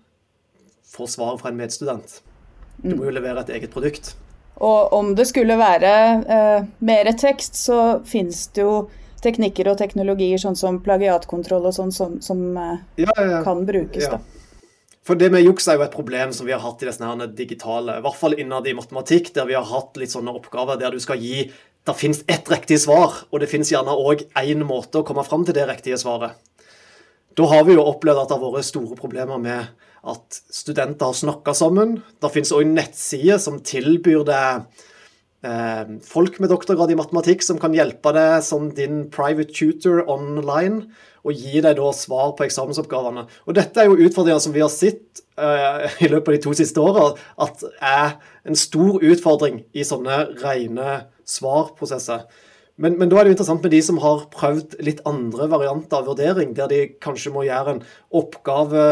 få 0.97 1.09
svaret 1.11 1.42
fra 1.42 1.52
en 1.52 1.61
medstudent. 1.61 2.23
Du 2.80 2.95
må 2.95 3.09
jo 3.09 3.12
mm. 3.12 3.16
levere 3.18 3.45
et 3.45 3.52
eget 3.59 3.75
produkt. 3.75 4.14
Og 4.64 4.95
om 4.97 5.12
det 5.16 5.26
skulle 5.28 5.59
være 5.61 5.92
eh, 6.25 6.68
mer 6.88 7.11
tekst, 7.21 7.59
så 7.61 8.00
finnes 8.09 8.47
det 8.56 8.64
jo 8.64 8.87
teknikker 9.25 9.68
og 9.68 9.76
teknologier 9.80 10.40
sånn 10.40 10.56
som 10.56 10.80
plagiatkontroll 10.85 11.68
og 11.68 11.76
sånn 11.76 11.92
som, 11.92 12.16
som 12.25 12.47
eh, 12.56 12.80
ja, 13.04 13.12
ja, 13.12 13.26
ja. 13.35 13.42
kan 13.45 13.66
brukes. 13.68 14.09
da. 14.09 14.23
For 15.06 15.14
det 15.18 15.28
med 15.30 15.44
juks 15.44 15.68
er 15.70 15.78
jo 15.78 15.84
et 15.84 15.94
problem 15.94 16.32
som 16.34 16.48
vi 16.48 16.54
har 16.54 16.64
hatt 16.64 16.82
i 16.82 16.88
det 16.90 17.28
digitale, 17.38 17.98
i 17.98 18.02
hvert 18.02 18.18
fall 18.18 18.34
innad 18.34 18.66
i 18.66 18.75
matematikk, 18.75 19.30
der 19.36 19.46
vi 19.46 19.54
har 19.54 19.68
hatt 19.68 19.94
litt 20.00 20.10
sånne 20.10 20.34
oppgaver 20.34 20.80
der 20.80 20.90
du 20.90 21.00
skal 21.02 21.22
gi 21.22 21.50
Det 21.86 21.94
finnes 21.94 22.25
ett 22.26 22.48
riktig 22.50 22.80
svar, 22.82 23.12
og 23.30 23.38
det 23.38 23.46
finnes 23.46 23.70
gjerne 23.70 23.92
òg 23.94 24.25
én 24.42 24.64
måte 24.66 24.98
å 24.98 25.06
komme 25.06 25.22
fram 25.22 25.44
til 25.46 25.54
det 25.54 25.68
riktige 25.68 25.94
svaret. 25.94 26.34
Da 27.38 27.46
har 27.46 27.62
vi 27.62 27.76
jo 27.76 27.84
opplevd 27.86 28.25
at 28.25 28.32
det 28.32 28.40
har 28.40 28.54
vært 28.56 28.66
store 28.66 28.98
problemer 28.98 29.38
med 29.38 29.68
at 30.02 30.40
studenter 30.50 31.06
har 31.06 31.14
snakka 31.14 31.54
sammen. 31.54 32.00
Det 32.18 32.32
finnes 32.34 32.50
òg 32.56 32.66
nettsider 32.66 33.38
som 33.38 33.60
tilbyr 33.62 34.26
eh, 34.34 34.64
folk 36.06 36.40
med 36.42 36.50
doktorgrad 36.52 36.90
i 36.92 36.98
matematikk 36.98 37.44
som 37.44 37.58
kan 37.60 37.74
hjelpe 37.76 38.12
deg 38.16 38.40
som 38.46 38.70
din 38.74 39.04
private 39.12 39.52
tutor 39.54 40.02
online 40.10 40.86
og 41.26 41.34
gi 41.34 41.60
deg 41.62 41.76
da 41.78 41.90
svar 41.96 42.34
på 42.38 42.46
eksamensoppgavene. 42.46 43.26
Og 43.46 43.56
Dette 43.58 43.82
er 43.82 43.90
jo 43.90 43.98
utfordringer 44.06 44.42
som 44.42 44.54
vi 44.54 44.62
har 44.62 44.70
sett 44.72 45.22
uh, 45.40 45.86
i 46.04 46.10
løpet 46.10 46.30
av 46.30 46.36
de 46.36 46.42
to 46.46 46.54
siste 46.58 46.82
åra, 46.82 47.08
at 47.42 47.64
er 47.82 48.16
en 48.46 48.58
stor 48.58 49.02
utfordring 49.02 49.64
i 49.74 49.86
sånne 49.86 50.22
rene 50.42 51.00
svarprosesser. 51.26 52.26
Men, 52.76 52.99
men, 53.00 53.09
da 53.09 53.16
er 53.16 53.25
det 53.25 53.30
jo 53.30 53.35
interessant 53.38 53.62
med 53.64 53.73
de 53.73 53.78
som 53.80 53.99
har 54.02 54.26
prøvd 54.35 54.75
litt 54.85 54.99
andre 55.09 55.47
varianter 55.49 55.97
av 55.97 56.11
vurdering, 56.11 56.50
der 56.59 56.68
de 56.68 56.80
kanskje 57.00 57.33
må 57.33 57.47
gjøre 57.47 57.73
en 57.73 57.80
oppgave, 58.21 58.83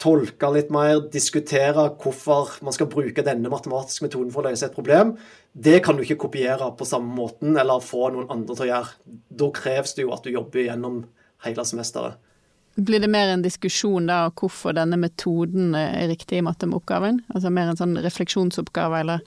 tolke 0.00 0.48
litt 0.54 0.70
mer, 0.72 1.02
diskutere 1.12 1.90
hvorfor 2.00 2.54
man 2.64 2.76
skal 2.76 2.88
bruke 2.92 3.24
denne 3.26 3.52
matematiske 3.52 4.06
metoden 4.06 4.32
for 4.32 4.40
å 4.40 4.48
løse 4.48 4.64
et 4.70 4.76
problem. 4.76 5.12
Det 5.52 5.76
kan 5.84 5.96
du 5.98 6.06
ikke 6.06 6.22
kopiere 6.24 6.70
på 6.78 6.88
samme 6.88 7.12
måten 7.18 7.60
eller 7.60 7.84
få 7.84 8.08
noen 8.14 8.32
andre 8.32 8.56
til 8.56 8.64
å 8.64 8.70
gjøre. 8.70 8.96
Da 9.44 9.50
kreves 9.60 9.92
det 9.98 10.06
jo 10.06 10.16
at 10.16 10.24
du 10.24 10.32
jobber 10.32 10.64
gjennom 10.64 11.02
hele 11.44 11.68
semesteret. 11.68 12.16
Blir 12.80 13.04
det 13.04 13.12
mer 13.12 13.28
en 13.30 13.44
diskusjon 13.44 14.08
da 14.08 14.24
hvorfor 14.34 14.72
denne 14.74 14.96
metoden 14.98 15.76
er 15.78 16.08
riktig 16.10 16.40
i 16.40 16.48
matteoppgaven? 16.48 17.20
Altså 17.28 17.52
mer 17.52 17.70
en 17.70 17.78
sånn 17.78 17.94
refleksjonsoppgave, 18.02 19.04
eller? 19.04 19.22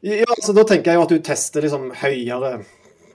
Ja, 0.00 0.24
altså 0.32 0.56
Da 0.56 0.64
tenker 0.64 0.94
jeg 0.94 0.96
jo 0.96 1.04
at 1.04 1.12
du 1.12 1.20
tester 1.22 1.62
liksom 1.62 1.90
høyere 2.00 2.56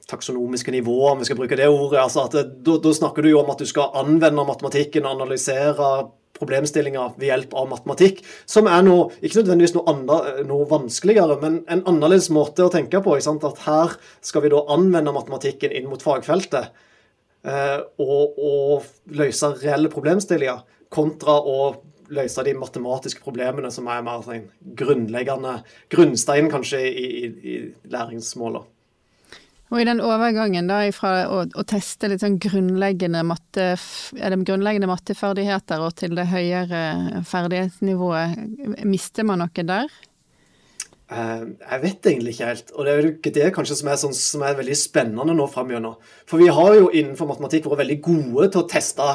taksonomiske 0.10 0.74
nivåer, 0.76 1.14
om 1.14 1.24
vi 1.24 1.28
skal 1.30 1.40
bruke 1.40 1.58
det 1.58 1.70
ordet. 1.70 2.02
altså 2.02 2.26
at 2.28 2.38
da, 2.66 2.94
snakker 2.94 3.26
du 3.26 3.32
jo 3.32 3.42
om 3.42 3.50
at 3.54 3.62
du 3.62 3.66
skal 3.70 3.94
anvende 3.98 4.46
matematikken 4.46 5.06
og 5.06 5.18
analysere 5.18 5.90
problemstillinger 6.36 7.16
ved 7.16 7.30
hjelp 7.30 7.54
av 7.56 7.70
matematikk, 7.72 8.20
som 8.50 8.68
er 8.68 8.84
noe, 8.84 9.08
ikke 9.24 9.40
nødvendigvis 9.40 9.76
noe, 9.78 9.88
andre, 9.88 10.44
noe 10.48 10.68
vanskeligere, 10.68 11.38
men 11.42 11.62
en 11.72 11.86
annerledes 11.88 12.28
måte 12.34 12.66
å 12.66 12.74
tenke 12.74 13.00
på. 13.04 13.16
At 13.16 13.64
her 13.66 13.96
skal 14.26 14.44
vi 14.44 14.52
da 14.52 14.66
anvende 14.76 15.16
matematikken 15.16 15.72
inn 15.72 15.88
mot 15.92 16.04
fagfeltet 16.04 16.76
og, 17.46 17.52
eh, 17.52 17.80
og 18.02 19.16
løse 19.16 19.54
reelle 19.62 19.92
problemstillinger, 19.94 20.64
kontra 20.92 21.40
å 21.40 21.76
løse 22.14 22.44
de 22.46 22.54
matematiske 22.58 23.24
problemene 23.24 23.72
som 23.74 23.88
er 23.90 24.04
mer 24.06 24.22
sånn 24.26 24.46
grunnleggende 24.78 25.58
grunnstein 25.94 26.52
kanskje 26.54 26.82
i, 26.86 27.06
i, 27.06 27.30
i 27.56 27.56
læringsmålet. 27.92 28.75
Og 29.74 29.82
i 29.82 29.86
den 29.88 30.02
overgangen 30.04 30.68
da 30.70 30.84
fra 30.94 31.14
å, 31.26 31.40
å 31.50 31.64
teste 31.66 32.10
litt 32.12 32.22
sånn 32.22 32.38
grunnleggende 32.42 33.24
matte, 33.26 33.72
grunnleggende 34.14 34.90
matteferdigheter 34.92 35.82
og 35.82 35.96
til 35.98 36.14
det 36.18 36.28
høyere 36.30 37.24
ferdighetsnivået, 37.26 38.84
mister 38.86 39.26
man 39.26 39.42
noe 39.42 39.66
der? 39.66 39.90
Uh, 41.06 41.54
jeg 41.62 41.82
vet 41.84 42.08
egentlig 42.10 42.34
ikke 42.34 42.50
helt. 42.50 42.72
Og 42.74 42.86
det 42.86 42.94
er 42.94 43.04
jo 43.04 43.34
det 43.38 43.50
kanskje 43.54 43.78
som 43.82 43.90
er, 43.90 44.00
sånn, 44.02 44.16
som 44.18 44.46
er 44.46 44.58
veldig 44.58 44.78
spennende 44.78 45.36
nå 45.38 45.50
framover. 45.54 45.98
For 46.30 46.42
vi 46.42 46.50
har 46.54 46.78
jo 46.78 46.92
innenfor 46.92 47.30
matematikk 47.30 47.70
vært 47.70 47.84
veldig 47.84 48.00
gode 48.06 48.52
til 48.54 48.64
å 48.64 48.70
teste 48.70 49.10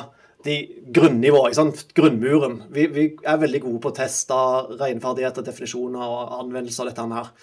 de 0.46 0.56
grunnivåene, 0.94 1.72
grunnmuren. 1.96 2.60
Vi, 2.72 2.86
vi, 2.94 3.08
er 3.22 3.42
veldig 3.42 3.62
gode 3.66 3.82
på 3.84 3.90
å 3.90 3.98
teste 3.98 4.38
regnferdigheter, 4.80 5.44
definisjoner 5.46 6.06
og 6.06 6.38
anvendelser 6.38 6.86
av 6.86 6.92
dette 6.92 7.08
her. 7.18 7.34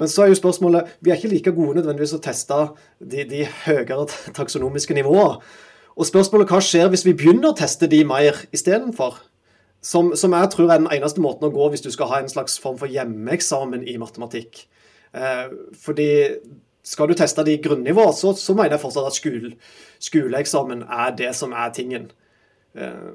Men 0.00 0.08
så 0.08 0.24
er 0.24 0.32
jo 0.32 0.38
spørsmålet 0.38 0.94
Vi 1.00 1.10
er 1.10 1.18
ikke 1.18 1.32
like 1.32 1.52
gode 1.56 1.80
nødvendigvis 1.80 2.14
å 2.16 2.22
teste 2.22 2.58
de, 2.98 3.26
de 3.28 3.44
høyere 3.66 4.06
taksonomiske 4.34 4.96
nivåer. 4.96 5.36
Og 5.92 6.08
spørsmålet 6.08 6.48
hva 6.48 6.62
skjer 6.64 6.88
hvis 6.92 7.04
vi 7.04 7.16
begynner 7.16 7.52
å 7.52 7.58
teste 7.58 7.88
de 7.90 8.00
mer 8.08 8.38
istedenfor? 8.54 9.20
Som, 9.82 10.12
som, 10.16 10.32
jeg 10.38 10.50
tror 10.52 10.70
er 10.70 10.78
den 10.78 10.92
eneste 10.94 11.20
måten 11.20 11.48
å 11.48 11.52
gå 11.52 11.68
hvis 11.72 11.82
du 11.82 11.90
skal 11.90 12.08
ha 12.12 12.20
en 12.22 12.30
slags 12.30 12.54
form 12.62 12.78
for 12.78 12.90
hjemmeeksamen 12.90 13.82
i 13.90 13.96
matematikk. 13.98 14.62
Eh, 15.12 15.48
fordi 15.82 16.10
skal 16.86 17.10
du 17.10 17.16
teste 17.18 17.42
de 17.46 17.58
grunnivå, 17.62 18.04
så, 18.14 18.30
så 18.38 18.54
mener 18.54 18.76
jeg 18.76 18.84
fortsatt 18.84 19.10
at 19.10 19.18
skole, 19.18 19.52
skoleeksamen 20.02 20.84
er 20.86 21.16
det 21.18 21.32
som 21.38 21.54
er 21.54 21.74
tingen. 21.74 22.08
Eh, 22.78 23.10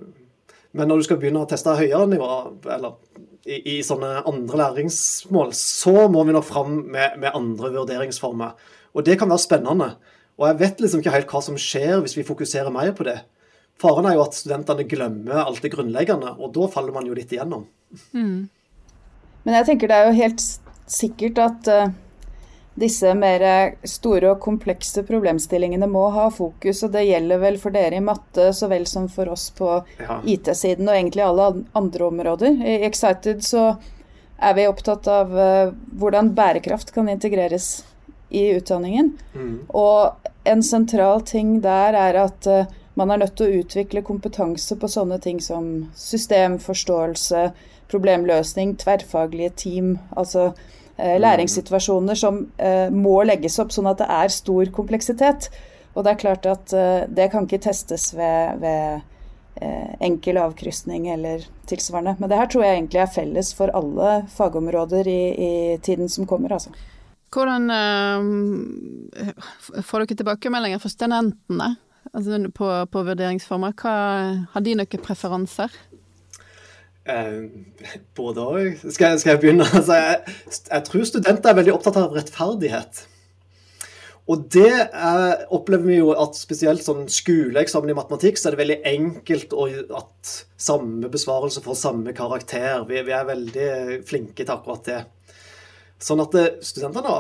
men 0.75 0.91
når 0.91 1.00
du 1.00 1.07
skal 1.07 1.22
begynne 1.22 1.46
å 1.46 1.50
teste 1.50 1.75
høyere 1.79 2.07
nivåer, 2.12 2.51
eller 2.75 3.00
i, 3.48 3.77
i 3.77 3.86
sånne 3.86 4.25
andre 4.27 4.60
læringsmål, 4.60 5.54
så 5.56 6.08
må 6.12 6.25
vi 6.27 6.36
nå 6.36 6.44
fram 6.46 6.82
med, 6.92 7.16
med, 7.22 7.32
andre 7.34 7.72
vurderingsformer. 7.77 8.54
Og 8.94 9.06
det 9.08 9.18
kan 9.20 9.32
være 9.32 9.44
spennende. 9.46 9.89
Og 10.38 10.50
jeg 10.50 10.60
vet 10.60 10.84
liksom 10.84 11.01
ikke 11.01 11.16
helt 11.16 11.32
hva 11.32 11.42
som 11.46 11.58
skjer 11.62 12.01
hvis 12.04 12.18
vi 12.18 12.27
fokuserer 12.27 12.74
mer 12.74 12.92
på 12.98 13.08
det. 13.08 13.20
Faren 13.82 14.08
er 14.10 14.18
jo 14.18 14.25
at 14.25 14.38
studentene 14.38 14.86
glemmer 14.89 15.44
alt 15.44 15.62
det 15.62 15.72
grunnleggende, 15.74 16.34
og 16.42 16.54
da 16.56 16.70
faller 16.74 16.96
man 16.96 17.06
jo 17.06 17.16
litt 17.18 17.34
igjennom. 17.34 17.68
Mm. 18.12 18.48
Men 19.46 19.60
jeg 19.60 19.68
tenker 19.70 19.89
det 19.89 19.98
er 19.98 20.10
jo 20.10 20.18
helt 20.18 20.44
sikkert 20.92 21.42
at 21.44 21.70
uh, 21.72 21.94
disse 22.77 23.10
mer 23.17 23.41
store 23.88 24.36
og 24.36 24.41
komplekse 24.43 25.01
problemstillingene 25.07 25.88
må 25.89 26.03
ha 26.13 26.27
fokus, 26.34 26.84
og 26.86 26.93
det 26.93 27.07
gjelder 27.07 27.41
vel 27.41 27.57
for 27.62 27.74
dere 27.74 27.98
i 27.98 28.03
matte 28.05 28.51
så 28.53 28.69
vel 28.69 28.86
som 28.89 29.07
for 29.10 29.31
oss 29.34 29.50
på 29.57 29.72
ja. 29.98 30.19
IT-siden 30.29 30.86
og 30.86 30.93
egentlig 30.93 31.25
alle 31.25 31.48
andre 31.79 32.10
områder. 32.12 32.62
I 32.62 32.77
Excited 32.86 33.41
så 33.46 33.72
er 34.38 34.53
vi 34.53 34.67
opptatt 34.69 35.10
av 35.10 35.34
uh, 35.34 35.74
hvordan 35.98 36.36
bærekraft 36.38 36.93
kan 36.93 37.10
integreres 37.10 37.81
i 38.29 38.46
utdanningen. 38.60 39.15
Mm. 39.34 39.55
Og 39.74 40.29
en 40.46 40.62
sentral 40.63 41.25
ting 41.25 41.57
der 41.65 41.98
er 41.98 42.22
at 42.27 42.46
uh, 42.46 42.69
man 42.98 43.10
er 43.10 43.24
nødt 43.24 43.39
til 43.39 43.50
å 43.50 43.63
utvikle 43.63 44.05
kompetanse 44.05 44.77
på 44.77 44.89
sånne 44.89 45.17
ting 45.24 45.41
som 45.41 45.88
systemforståelse, 45.98 47.48
problemløsning, 47.89 48.77
tverrfaglige 48.77 49.55
team. 49.65 49.96
Altså 50.13 50.51
eh. 50.51 50.65
Læringssituasjoner 50.98 52.18
som 52.18 52.39
eh, 52.58 52.88
må 52.94 53.20
legges 53.27 53.60
opp 53.62 53.74
sånn 53.74 53.89
at 53.89 54.01
det 54.01 54.10
er 54.10 54.34
stor 54.34 54.72
kompleksitet. 54.74 55.50
Og 55.94 56.06
det 56.06 56.13
er 56.13 56.22
klart 56.22 56.50
at 56.50 56.74
eh, 56.77 57.06
det 57.10 57.30
kan 57.34 57.48
ikke 57.48 57.62
testes 57.68 58.12
ved, 58.18 58.60
ved 58.62 59.00
eh, 59.62 59.96
enkel 60.10 60.38
avkrysning 60.42 61.08
eller 61.13 61.46
tilsvarende. 61.70 62.18
Men 62.20 62.30
det 62.32 62.38
her 62.42 62.51
tror 62.51 62.66
jeg 62.66 62.77
egentlig 62.77 63.01
er 63.04 63.16
felles 63.16 63.54
for 63.58 63.74
alle 63.77 64.20
fagområder 64.34 65.10
i, 65.10 65.22
i 65.34 65.51
tiden 65.86 66.10
som 66.10 66.30
kommer. 66.30 66.54
altså. 66.54 66.74
Hvordan 67.34 67.70
øh, 67.74 69.34
får 69.84 70.06
dere 70.06 70.16
tilbakemeldinger 70.22 70.80
fra 70.82 70.89
studentene 70.94 71.75
altså 72.13 72.39
på, 72.56 72.70
på 72.92 73.04
vurderingsformer. 73.10 73.74
Hva, 73.77 73.96
har 74.54 74.63
de 74.63 74.75
noen 74.77 75.04
preferanser? 75.04 75.74
Eh, 77.08 77.44
både 78.18 78.44
òg. 78.44 78.82
Skal, 78.84 79.20
skal, 79.20 79.36
jeg 79.36 79.44
begynne? 79.44 79.68
Altså, 79.78 79.96
jeg, 79.96 80.34
jeg, 80.72 80.84
tror 80.90 81.06
studenter 81.08 81.52
er 81.52 81.62
veldig 81.62 81.76
opptatt 81.78 82.02
av 82.02 82.18
rettferdighet. 82.18 83.06
Og 84.28 84.44
det 84.52 84.74
er, 84.76 85.46
opplever 85.56 85.88
vi 85.88 86.02
jo 86.02 86.10
at 86.20 86.36
spesielt 86.36 86.84
sånn 86.84 87.06
skoleeksamen 87.12 87.94
i 87.94 87.96
matematikk, 87.96 88.40
så 88.40 88.50
er 88.50 88.58
det 88.58 88.62
veldig 88.62 88.80
enkelt 88.92 89.56
å, 89.56 89.70
at 90.02 90.34
samme 90.60 91.08
besvarelse 91.14 91.64
får 91.64 91.80
samme 91.80 92.16
karakter. 92.18 92.84
Vi, 92.90 93.00
vi, 93.08 93.16
er 93.16 93.30
veldig 93.30 93.70
flinke 94.10 94.44
til 94.44 94.56
akkurat 94.58 94.90
det. 94.90 95.02
Sånn 96.04 96.22
at 96.26 96.36
eh, 96.36 96.58
studentene 96.60 97.18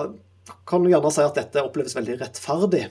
kan 0.67 0.83
gjerne 0.87 1.11
si 1.15 1.23
at 1.23 1.39
dette 1.39 1.63
oppleves 1.63 1.95
veldig 1.95 2.19
rettferdig 2.19 2.87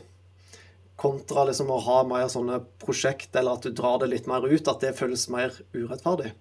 kontra 0.97 1.45
liksom 1.45 1.69
å 1.71 1.77
ha 1.85 2.01
mer 2.09 2.25
sånne 2.33 2.63
prosjekt, 2.81 3.29
eller 3.37 3.59
at 3.59 3.67
du 3.69 3.77
drar 3.77 4.01
det 4.01 4.09
litt 4.15 4.29
mer 4.31 4.45
ut, 4.49 4.69
at 4.73 4.81
det 4.81 4.97
føles 4.97 5.29
mer 5.33 5.53
urettferdig. 5.77 6.33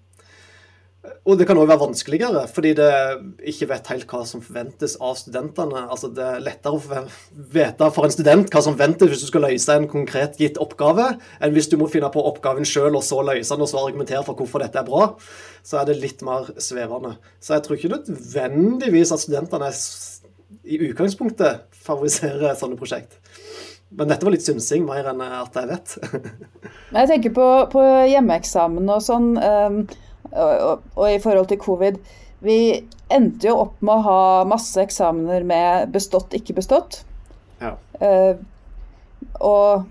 Og 1.25 1.39
det 1.39 1.47
kan 1.49 1.57
òg 1.57 1.67
være 1.69 1.81
vanskeligere, 1.81 2.43
fordi 2.53 2.75
det 2.77 2.89
ikke 3.49 3.67
vet 3.71 3.87
helt 3.89 4.05
hva 4.11 4.21
som 4.29 4.43
forventes 4.45 4.93
av 5.01 5.15
studentene. 5.17 5.85
Altså 5.89 6.11
Det 6.13 6.21
er 6.21 6.43
lettere 6.43 6.77
å 6.77 7.05
vite 7.55 7.89
for 7.95 8.05
en 8.05 8.13
student 8.13 8.51
hva 8.53 8.61
som 8.61 8.77
ventes 8.77 9.09
hvis 9.09 9.23
du 9.25 9.29
skal 9.31 9.47
løse 9.47 9.73
en 9.73 9.87
konkret 9.89 10.37
gitt 10.41 10.59
oppgave, 10.61 11.15
enn 11.41 11.55
hvis 11.55 11.71
du 11.71 11.79
må 11.81 11.89
finne 11.91 12.11
på 12.13 12.23
oppgaven 12.29 12.67
sjøl 12.67 12.93
og 12.93 13.05
så 13.05 13.23
løse 13.25 13.53
den 13.53 13.65
og 13.65 13.71
så 13.71 13.81
argumentere 13.81 14.21
for 14.27 14.37
hvorfor 14.37 14.61
dette 14.61 14.81
er 14.81 14.87
bra. 14.87 15.11
Så 15.65 15.81
er 15.81 15.89
det 15.89 15.97
litt 16.01 16.21
mer 16.25 16.53
svevende. 16.61 17.15
Så 17.41 17.57
jeg 17.57 17.65
tror 17.65 17.79
ikke 17.79 17.93
nødvendigvis 17.95 19.13
at 19.15 19.25
studentene 19.25 19.73
i 20.65 20.81
utgangspunktet 20.87 21.65
favoriserer 21.85 22.53
sånne 22.57 22.77
prosjekt. 22.77 23.17
Men 23.95 24.09
dette 24.09 24.25
var 24.25 24.33
litt 24.33 24.45
synsing 24.45 24.85
mer 24.85 25.07
enn 25.09 25.21
at 25.25 25.57
jeg 25.57 25.69
vet. 25.69 25.97
jeg 26.99 27.09
tenker 27.11 27.33
på, 27.33 27.51
på 27.73 27.85
hjemmeeksamen 28.13 28.93
og 28.93 29.05
sånn. 29.09 29.31
Um 29.41 29.85
og, 30.31 30.85
og, 30.95 31.05
i 31.11 31.19
forhold 31.21 31.49
til 31.51 31.61
covid 31.61 31.99
Vi 32.45 32.57
endte 33.13 33.49
jo 33.49 33.57
opp 33.65 33.81
med 33.85 33.93
å 33.95 34.05
ha 34.05 34.21
masse 34.49 34.81
eksamener 34.81 35.45
med 35.47 35.91
bestått, 35.93 36.33
ikke 36.35 36.57
bestått. 36.57 37.03
Ja. 37.61 37.75
Uh, 38.01 38.41
og 39.39 39.85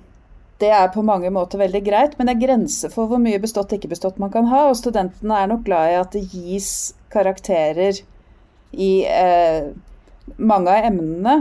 det 0.62 0.70
er 0.74 0.92
på 0.94 1.02
mange 1.06 1.30
måter 1.34 1.60
veldig 1.60 1.82
greit, 1.86 2.14
men 2.18 2.28
det 2.28 2.36
er 2.36 2.44
grenser 2.46 2.92
for 2.92 3.10
hvor 3.10 3.22
mye 3.22 3.40
bestått, 3.42 3.74
ikke 3.74 3.90
bestått 3.90 4.20
man 4.22 4.32
kan 4.34 4.46
ha. 4.50 4.66
Og 4.70 4.78
studentene 4.78 5.40
er 5.40 5.50
nok 5.50 5.64
glad 5.66 5.90
i 5.90 5.98
at 5.98 6.14
det 6.14 6.26
gis 6.30 6.94
karakterer 7.14 7.98
i 8.72 8.92
uh, 9.06 9.72
mange 10.36 10.74
av 10.74 10.90
emnene. 10.90 11.36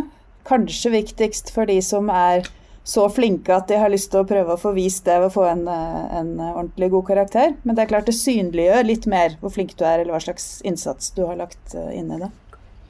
Kanskje 0.47 0.95
viktigst 0.97 1.53
for 1.55 1.69
de 1.69 1.79
som 1.85 2.09
er 2.13 2.47
så 2.83 3.07
flinke 3.09 3.55
at 3.55 3.69
de 3.71 3.79
har 3.79 3.91
lyst 3.91 4.11
til 4.11 4.23
å 4.23 4.27
prøve 4.27 4.55
å 4.55 4.59
få 4.59 4.73
vist 4.75 5.05
det 5.07 5.15
ved 5.21 5.29
å 5.29 5.33
få 5.33 5.43
en, 5.47 5.67
eh, 5.71 6.15
en, 6.19 6.31
ordentlig 6.51 6.89
god 6.91 7.05
karakter. 7.07 7.53
Men 7.63 7.75
det 7.75 7.83
er 7.85 7.91
klart 7.93 8.09
det 8.09 8.15
synliggjør 8.17 8.87
litt 8.87 9.05
mer 9.07 9.37
hvor 9.39 9.53
flink 9.55 9.77
du 9.79 9.85
er, 9.87 10.01
eller 10.01 10.15
hva 10.15 10.23
slags 10.23 10.61
innsats 10.67 11.13
du 11.15 11.23
har 11.25 11.39
lagt 11.39 11.75
eh, 11.75 11.93
inn 11.95 12.11
i 12.11 12.19
det. 12.25 12.29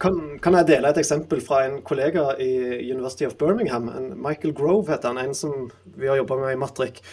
Kan, 0.02 0.18
kan, 0.42 0.58
jeg 0.58 0.68
dele 0.68 0.90
et 0.90 1.00
eksempel 1.00 1.40
fra 1.46 1.62
en 1.68 1.78
kollega 1.86 2.34
i 2.42 2.50
University 2.90 3.28
of 3.30 3.38
Birmingham? 3.38 3.86
Michael 4.18 4.56
Grove 4.58 4.90
heter 4.90 5.14
han, 5.14 5.22
en 5.22 5.38
som 5.38 5.70
vi 5.96 6.10
har 6.10 6.18
jobba 6.20 6.40
med 6.42 6.56
i 6.56 6.60
Matrik. 6.60 7.04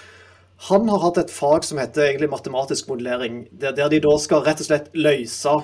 Han 0.70 0.88
har 0.88 1.04
hatt 1.04 1.20
et 1.20 1.32
fag 1.32 1.64
som 1.64 1.78
heter 1.80 2.08
egentlig 2.08 2.32
matematisk 2.32 2.88
modellering, 2.90 3.44
der, 3.52 3.76
der 3.76 3.92
de 3.92 4.00
da 4.04 4.16
skal 4.20 4.42
rett 4.44 4.64
og 4.64 4.68
slett 4.68 4.88
løse 4.96 5.54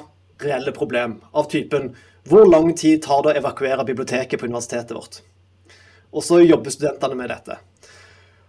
reelle 0.45 0.73
problem 0.77 1.19
av 1.33 1.49
typen 1.53 1.95
hvor 2.29 2.45
lang 2.49 2.73
tid 2.77 3.05
tar 3.05 3.25
det 3.25 3.35
å 3.35 3.41
evakuere 3.41 3.85
biblioteket 3.89 4.41
på 4.41 4.49
universitetet 4.49 4.97
vårt? 4.97 5.21
Og 6.17 6.25
så 6.25 6.41
jobber 6.41 6.73
studentene 6.73 7.19
med 7.19 7.31
dette. 7.31 7.59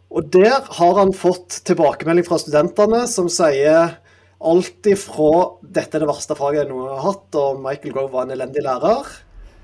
Og 0.07 0.27
der 0.31 0.63
har 0.77 0.99
han 1.01 1.11
fått 1.15 1.61
tilbakemelding 1.67 2.25
fra 2.27 2.39
studentene 2.39 3.03
som 3.11 3.27
sier 3.31 3.97
alt 4.37 4.87
ifra 4.87 5.31
'dette 5.61 5.97
er 5.97 6.03
det 6.03 6.09
verste 6.09 6.35
faget 6.37 6.63
jeg 6.63 6.69
noen 6.69 6.93
har 6.93 7.03
hatt', 7.03 7.35
og 7.35 7.61
'Michael 7.61 7.93
Grove 7.93 8.13
var 8.13 8.27
en 8.27 8.35
elendig 8.35 8.63
lærer', 8.63 9.07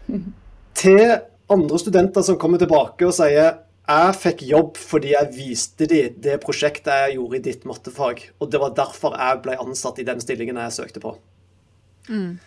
til 0.82 1.20
andre 1.54 1.80
studenter 1.80 2.26
som 2.26 2.40
kommer 2.42 2.58
tilbake 2.58 3.06
og 3.06 3.14
sier 3.14 3.60
'jeg 3.88 4.16
fikk 4.16 4.42
jobb 4.48 4.78
fordi 4.78 5.14
jeg 5.14 5.34
viste 5.36 5.86
dem 5.86 6.16
det 6.24 6.40
prosjektet 6.42 6.92
jeg 6.92 7.18
gjorde 7.18 7.38
i 7.38 7.46
ditt 7.50 7.64
mattefag', 7.66 8.32
og 8.40 8.52
det 8.52 8.60
var 8.60 8.76
derfor 8.76 9.16
jeg 9.16 9.44
ble 9.44 9.60
ansatt 9.60 10.00
i 10.00 10.08
den 10.08 10.20
stillingen 10.20 10.58
jeg 10.58 10.72
søkte 10.72 11.00
på'. 11.00 11.16
Mm. 12.10 12.40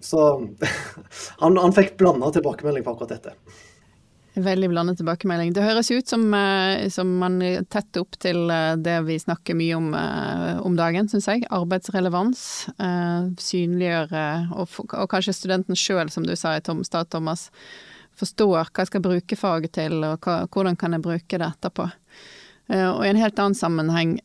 Så 0.00 0.48
han, 1.42 1.56
han 1.56 1.72
fikk 1.72 1.96
blanda 1.96 2.32
tilbakemelding 2.32 2.84
på 2.84 2.90
akkurat 2.94 3.16
dette. 3.16 3.36
Veldig 4.36 4.68
blandet 4.68 4.98
tilbakemelding. 5.00 5.54
Det 5.56 5.62
høres 5.64 5.88
ut 5.90 6.08
som, 6.08 6.34
eh, 6.34 6.88
som 6.92 7.08
man 7.18 7.38
tett 7.72 7.96
opp 7.96 8.18
til 8.20 8.50
eh, 8.52 8.74
det 8.76 8.98
vi 9.06 9.16
snakker 9.16 9.56
mye 9.56 9.78
om 9.78 9.94
eh, 9.96 10.58
om 10.60 10.76
dagen, 10.76 11.08
syns 11.08 11.28
jeg. 11.30 11.46
Arbeidsrelevans. 11.48 12.42
Synliggjøre, 13.40 14.24
og, 14.52 14.76
og 14.92 15.08
kanskje 15.08 15.32
studenten 15.38 15.78
sjøl, 15.78 16.10
som 16.12 16.26
du 16.26 16.34
sa 16.36 16.52
i 16.56 16.60
stad, 16.60 17.08
Thomas, 17.08 17.48
forstår 18.16 18.68
hva 18.68 18.84
jeg 18.84 18.90
skal 18.90 19.06
bruke 19.08 19.40
faget 19.40 19.72
til, 19.78 20.04
og 20.04 20.20
hva, 20.20 20.42
hvordan 20.52 20.76
kan 20.76 20.92
jeg 20.92 21.06
bruke 21.06 21.40
det 21.40 21.48
etterpå. 21.48 21.88
Og 22.66 23.02
i 23.06 23.08
en 23.12 23.20
helt 23.20 23.38
annen 23.38 23.54
sammenheng 23.54 24.16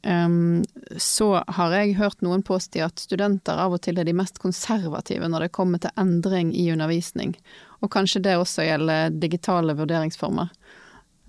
så 0.98 1.44
har 1.46 1.76
jeg 1.76 2.00
hørt 2.00 2.24
noen 2.26 2.42
påstå 2.42 2.82
at 2.88 3.04
studenter 3.04 3.60
av 3.62 3.76
og 3.76 3.84
til 3.86 4.00
er 4.02 4.08
de 4.08 4.16
mest 4.18 4.42
konservative 4.42 5.30
når 5.30 5.46
det 5.46 5.54
kommer 5.54 5.84
til 5.84 5.94
endring 6.02 6.50
i 6.58 6.72
undervisning. 6.74 7.36
Og 7.82 7.90
kanskje 7.94 8.22
det 8.26 8.38
også 8.38 8.66
gjelder 8.68 9.14
digitale 9.18 9.76
vurderingsformer. 9.78 10.52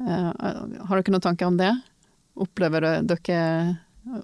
Uh, 0.03 0.31
har 0.89 0.99
dere 0.99 1.15
noen 1.15 1.25
tanker 1.25 1.49
om 1.49 1.59
det? 1.61 1.73
Opplever 2.43 2.85
dere, 3.09 3.43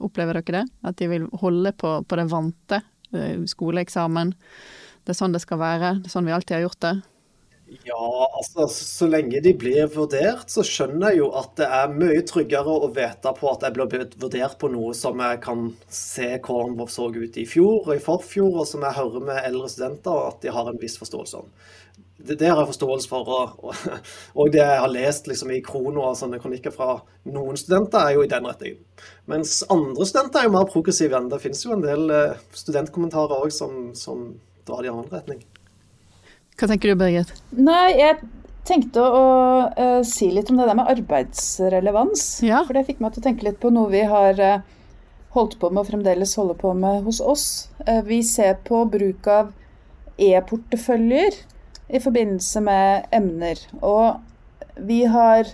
opplever 0.04 0.40
dere 0.40 0.60
det? 0.60 0.64
At 0.88 0.98
de 1.00 1.08
vil 1.10 1.28
holde 1.40 1.72
på, 1.76 1.98
på 2.04 2.20
det 2.20 2.28
vante? 2.32 2.82
Uh, 3.14 3.44
skoleeksamen. 3.48 4.34
Det 5.04 5.14
er 5.14 5.22
sånn 5.22 5.36
det 5.36 5.44
skal 5.44 5.62
være. 5.62 5.94
Det 6.02 6.10
er 6.10 6.16
sånn 6.18 6.28
vi 6.28 6.36
alltid 6.36 6.58
har 6.58 6.66
gjort 6.68 6.84
det. 6.84 6.98
Ja, 7.84 8.30
altså 8.32 8.64
så 8.72 9.06
lenge 9.10 9.42
de 9.44 9.52
blir 9.56 9.90
vurdert, 9.92 10.48
så 10.48 10.62
skjønner 10.64 11.12
jeg 11.12 11.20
jo 11.20 11.26
at 11.36 11.50
det 11.60 11.66
er 11.78 11.92
mye 11.92 12.22
tryggere 12.24 12.76
å 12.86 12.88
vite 12.96 13.32
på 13.36 13.50
at 13.50 13.66
jeg 13.66 13.76
blir 13.76 14.06
vurdert 14.16 14.56
på 14.60 14.70
noe 14.72 14.94
som 14.96 15.20
jeg 15.20 15.40
kan 15.44 15.66
se 15.92 16.30
hvordan 16.38 16.88
så 16.88 17.10
ut 17.12 17.36
i 17.36 17.44
fjor 17.48 17.82
og 17.82 17.92
i 17.92 18.00
forfjor, 18.00 18.62
og 18.62 18.68
som 18.70 18.86
jeg 18.86 18.96
hører 18.96 19.26
med 19.28 19.42
eldre 19.42 19.68
studenter, 19.68 20.30
at 20.30 20.40
de 20.44 20.54
har 20.54 20.70
en 20.70 20.80
viss 20.80 20.96
forståelse 21.00 21.42
om 21.42 21.52
det, 22.18 22.34
det, 22.34 22.48
har 22.50 22.58
jeg 22.62 22.72
forståelse 22.72 23.10
for. 23.10 23.28
Og, 23.28 23.64
og, 23.64 24.00
og, 24.38 24.50
det 24.52 24.62
jeg 24.62 24.80
har 24.82 24.90
lest 24.92 25.28
liksom, 25.30 25.52
i 25.54 25.60
Krono 25.64 26.04
og 26.10 26.16
sånne 26.18 26.40
kronikker 26.42 26.74
fra 26.74 26.98
noen 27.30 27.58
studenter, 27.60 28.00
er 28.02 28.16
jo 28.16 28.24
i 28.26 28.30
den 28.30 28.48
retningen. 28.48 28.80
Mens 29.30 29.60
andre 29.70 30.06
studenter 30.08 30.42
er 30.42 30.48
jo 30.48 30.56
mer 30.56 30.66
progressive 30.70 31.18
enn 31.18 31.30
det 31.30 31.40
finnes 31.42 31.62
jo 31.64 31.76
en 31.76 31.84
del 31.84 32.10
eh, 32.14 32.40
studentkommentarer 32.56 33.38
òg 33.38 33.54
som, 33.54 33.92
som, 33.98 34.32
drar 34.68 34.84
i 34.84 34.90
annen 34.90 35.06
retning. 35.08 35.38
Hva 36.58 36.66
tenker 36.68 36.90
du, 36.90 36.98
Birgit? 37.00 37.30
Nei, 37.56 37.94
jeg 37.96 38.18
tenkte 38.68 39.00
å, 39.00 39.12
å 39.16 39.68
uh, 39.78 40.00
si 40.04 40.26
litt 40.34 40.50
om 40.52 40.58
det 40.58 40.66
der 40.68 40.76
med 40.76 40.90
arbeidsrelevans. 40.92 42.24
Ja. 42.44 42.64
For 42.66 42.76
det 42.76 42.84
fikk 42.90 43.00
meg 43.00 43.14
til 43.14 43.22
å 43.22 43.26
tenke 43.30 43.46
litt 43.46 43.60
på 43.62 43.70
noe 43.72 43.88
vi 43.94 44.02
har 44.10 44.42
uh, 44.42 44.66
holdt 45.32 45.56
på 45.62 45.70
med 45.70 45.86
og 45.86 45.88
fremdeles 45.88 46.34
holder 46.36 46.58
på 46.60 46.74
med 46.76 47.06
hos 47.06 47.22
oss. 47.24 47.46
Uh, 47.86 48.02
vi 48.04 48.20
ser 48.26 48.58
på 48.68 48.82
bruk 48.92 49.30
av 49.32 49.54
e-porteføljer 50.18 51.38
i 51.88 52.00
forbindelse 52.00 52.60
med 52.60 53.06
emner. 53.10 53.60
Og 53.80 54.20
vi 54.76 55.04
har 55.08 55.48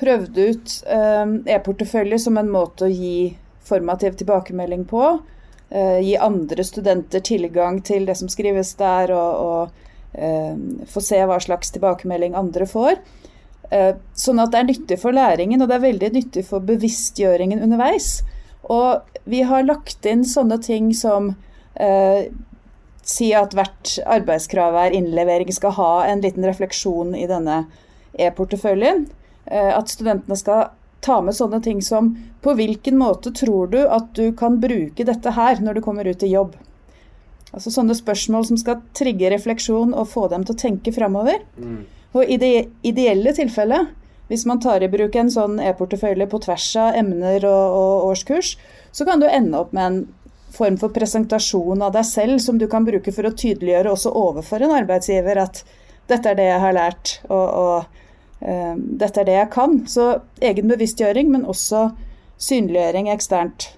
prøvd 0.00 0.38
ut 0.38 0.74
eh, 0.88 1.26
e-portefølje 1.54 2.18
som 2.24 2.38
en 2.40 2.50
måte 2.50 2.86
å 2.86 2.92
gi 2.92 3.36
formativ 3.66 4.16
tilbakemelding 4.18 4.86
på. 4.90 5.04
Eh, 5.70 6.00
gi 6.02 6.16
andre 6.18 6.64
studenter 6.66 7.22
tilgang 7.24 7.80
til 7.86 8.08
det 8.08 8.16
som 8.18 8.30
skrives 8.32 8.74
der, 8.80 9.12
og, 9.14 9.40
og 9.46 10.18
eh, 10.18 10.56
få 10.90 11.04
se 11.04 11.20
hva 11.22 11.38
slags 11.42 11.74
tilbakemelding 11.76 12.38
andre 12.38 12.68
får. 12.68 13.02
Sånn 14.18 14.40
at 14.42 14.50
det 14.50 14.58
er 14.58 14.64
nyttig 14.66 14.96
for 14.98 15.14
læringen, 15.14 15.60
og 15.62 15.68
det 15.70 15.76
er 15.76 15.82
veldig 15.84 16.08
nyttig 16.16 16.42
for 16.48 16.64
bevisstgjøringen 16.66 17.60
underveis. 17.62 18.16
Og 18.66 19.20
vi 19.30 19.44
har 19.46 19.62
lagt 19.62 20.08
inn 20.10 20.24
sånne 20.26 20.58
ting 20.64 20.88
som 20.90 21.28
si 23.06 23.30
at 23.36 23.54
hvert 23.56 23.96
arbeidskrav 24.06 24.76
er 24.84 24.96
innlevering 24.96 25.52
skal 25.54 25.74
ha 25.78 25.92
en 26.10 26.22
liten 26.24 26.44
refleksjon 26.46 27.14
i 27.18 27.26
denne 27.30 27.64
e-porteføljen. 28.18 29.06
Eh, 29.46 29.72
at 29.76 29.92
studentene 29.92 30.36
skal 30.38 30.70
ta 31.00 31.20
med 31.24 31.36
sånne 31.36 31.62
ting 31.64 31.80
som 31.82 32.12
på 32.44 32.54
hvilken 32.56 32.98
måte 33.00 33.32
tror 33.36 33.70
du 33.72 33.78
at 33.86 34.12
du 34.16 34.32
kan 34.36 34.58
bruke 34.60 35.06
dette 35.06 35.32
her 35.36 35.62
når 35.64 35.78
du 35.78 35.84
kommer 35.84 36.08
ut 36.08 36.22
i 36.22 36.32
jobb? 36.32 36.56
Altså 37.50 37.72
sånne 37.74 37.96
spørsmål 37.98 38.46
som 38.46 38.60
skal 38.60 38.82
trigge 38.94 39.30
refleksjon 39.32 39.94
og 39.96 40.10
få 40.12 40.28
dem 40.30 40.44
til 40.46 40.54
å 40.54 40.60
tenke 40.60 40.94
framover. 40.94 41.40
Mm. 41.58 41.82
Og 42.14 42.30
i 42.30 42.36
det 42.42 42.52
ideelle 42.86 43.32
tilfellet, 43.34 43.90
hvis 44.30 44.44
man 44.46 44.60
tar 44.62 44.84
i 44.84 44.90
bruk 44.90 45.16
en 45.18 45.30
sånn 45.32 45.58
e-portefølje 45.62 46.28
på 46.30 46.38
tvers 46.44 46.68
av 46.78 46.98
emner 47.00 47.42
og, 47.48 47.74
og 47.80 48.10
årskurs, 48.12 48.54
så 48.94 49.06
kan 49.06 49.22
du 49.22 49.26
ende 49.26 49.58
opp 49.58 49.74
med 49.74 49.86
en 49.86 50.00
form 50.54 50.76
for 50.80 50.92
presentasjon 50.94 51.82
av 51.82 51.94
deg 51.94 52.06
selv 52.08 52.42
som 52.42 52.58
du 52.58 52.66
kan 52.70 52.86
bruke 52.86 53.12
for 53.14 53.28
å 53.28 53.34
tydeliggjøre 53.34 53.92
også 53.94 54.12
overfor 54.18 54.64
en 54.64 54.76
arbeidsgiver 54.80 55.40
at 55.42 55.62
dette 56.10 56.32
er 56.32 56.38
det 56.38 56.46
jeg 56.48 56.62
har 56.62 56.74
lært, 56.74 57.12
og, 57.30 57.46
og 57.62 57.84
uh, 58.42 58.74
dette 58.76 59.22
er 59.22 59.28
det 59.28 59.36
jeg 59.36 59.50
kan. 59.54 59.76
Så 59.86 60.06
egen 60.42 60.70
bevisstgjøring, 60.72 61.30
men 61.30 61.46
også 61.48 61.90
synliggjøring 62.40 63.10
eksternt. 63.12 63.70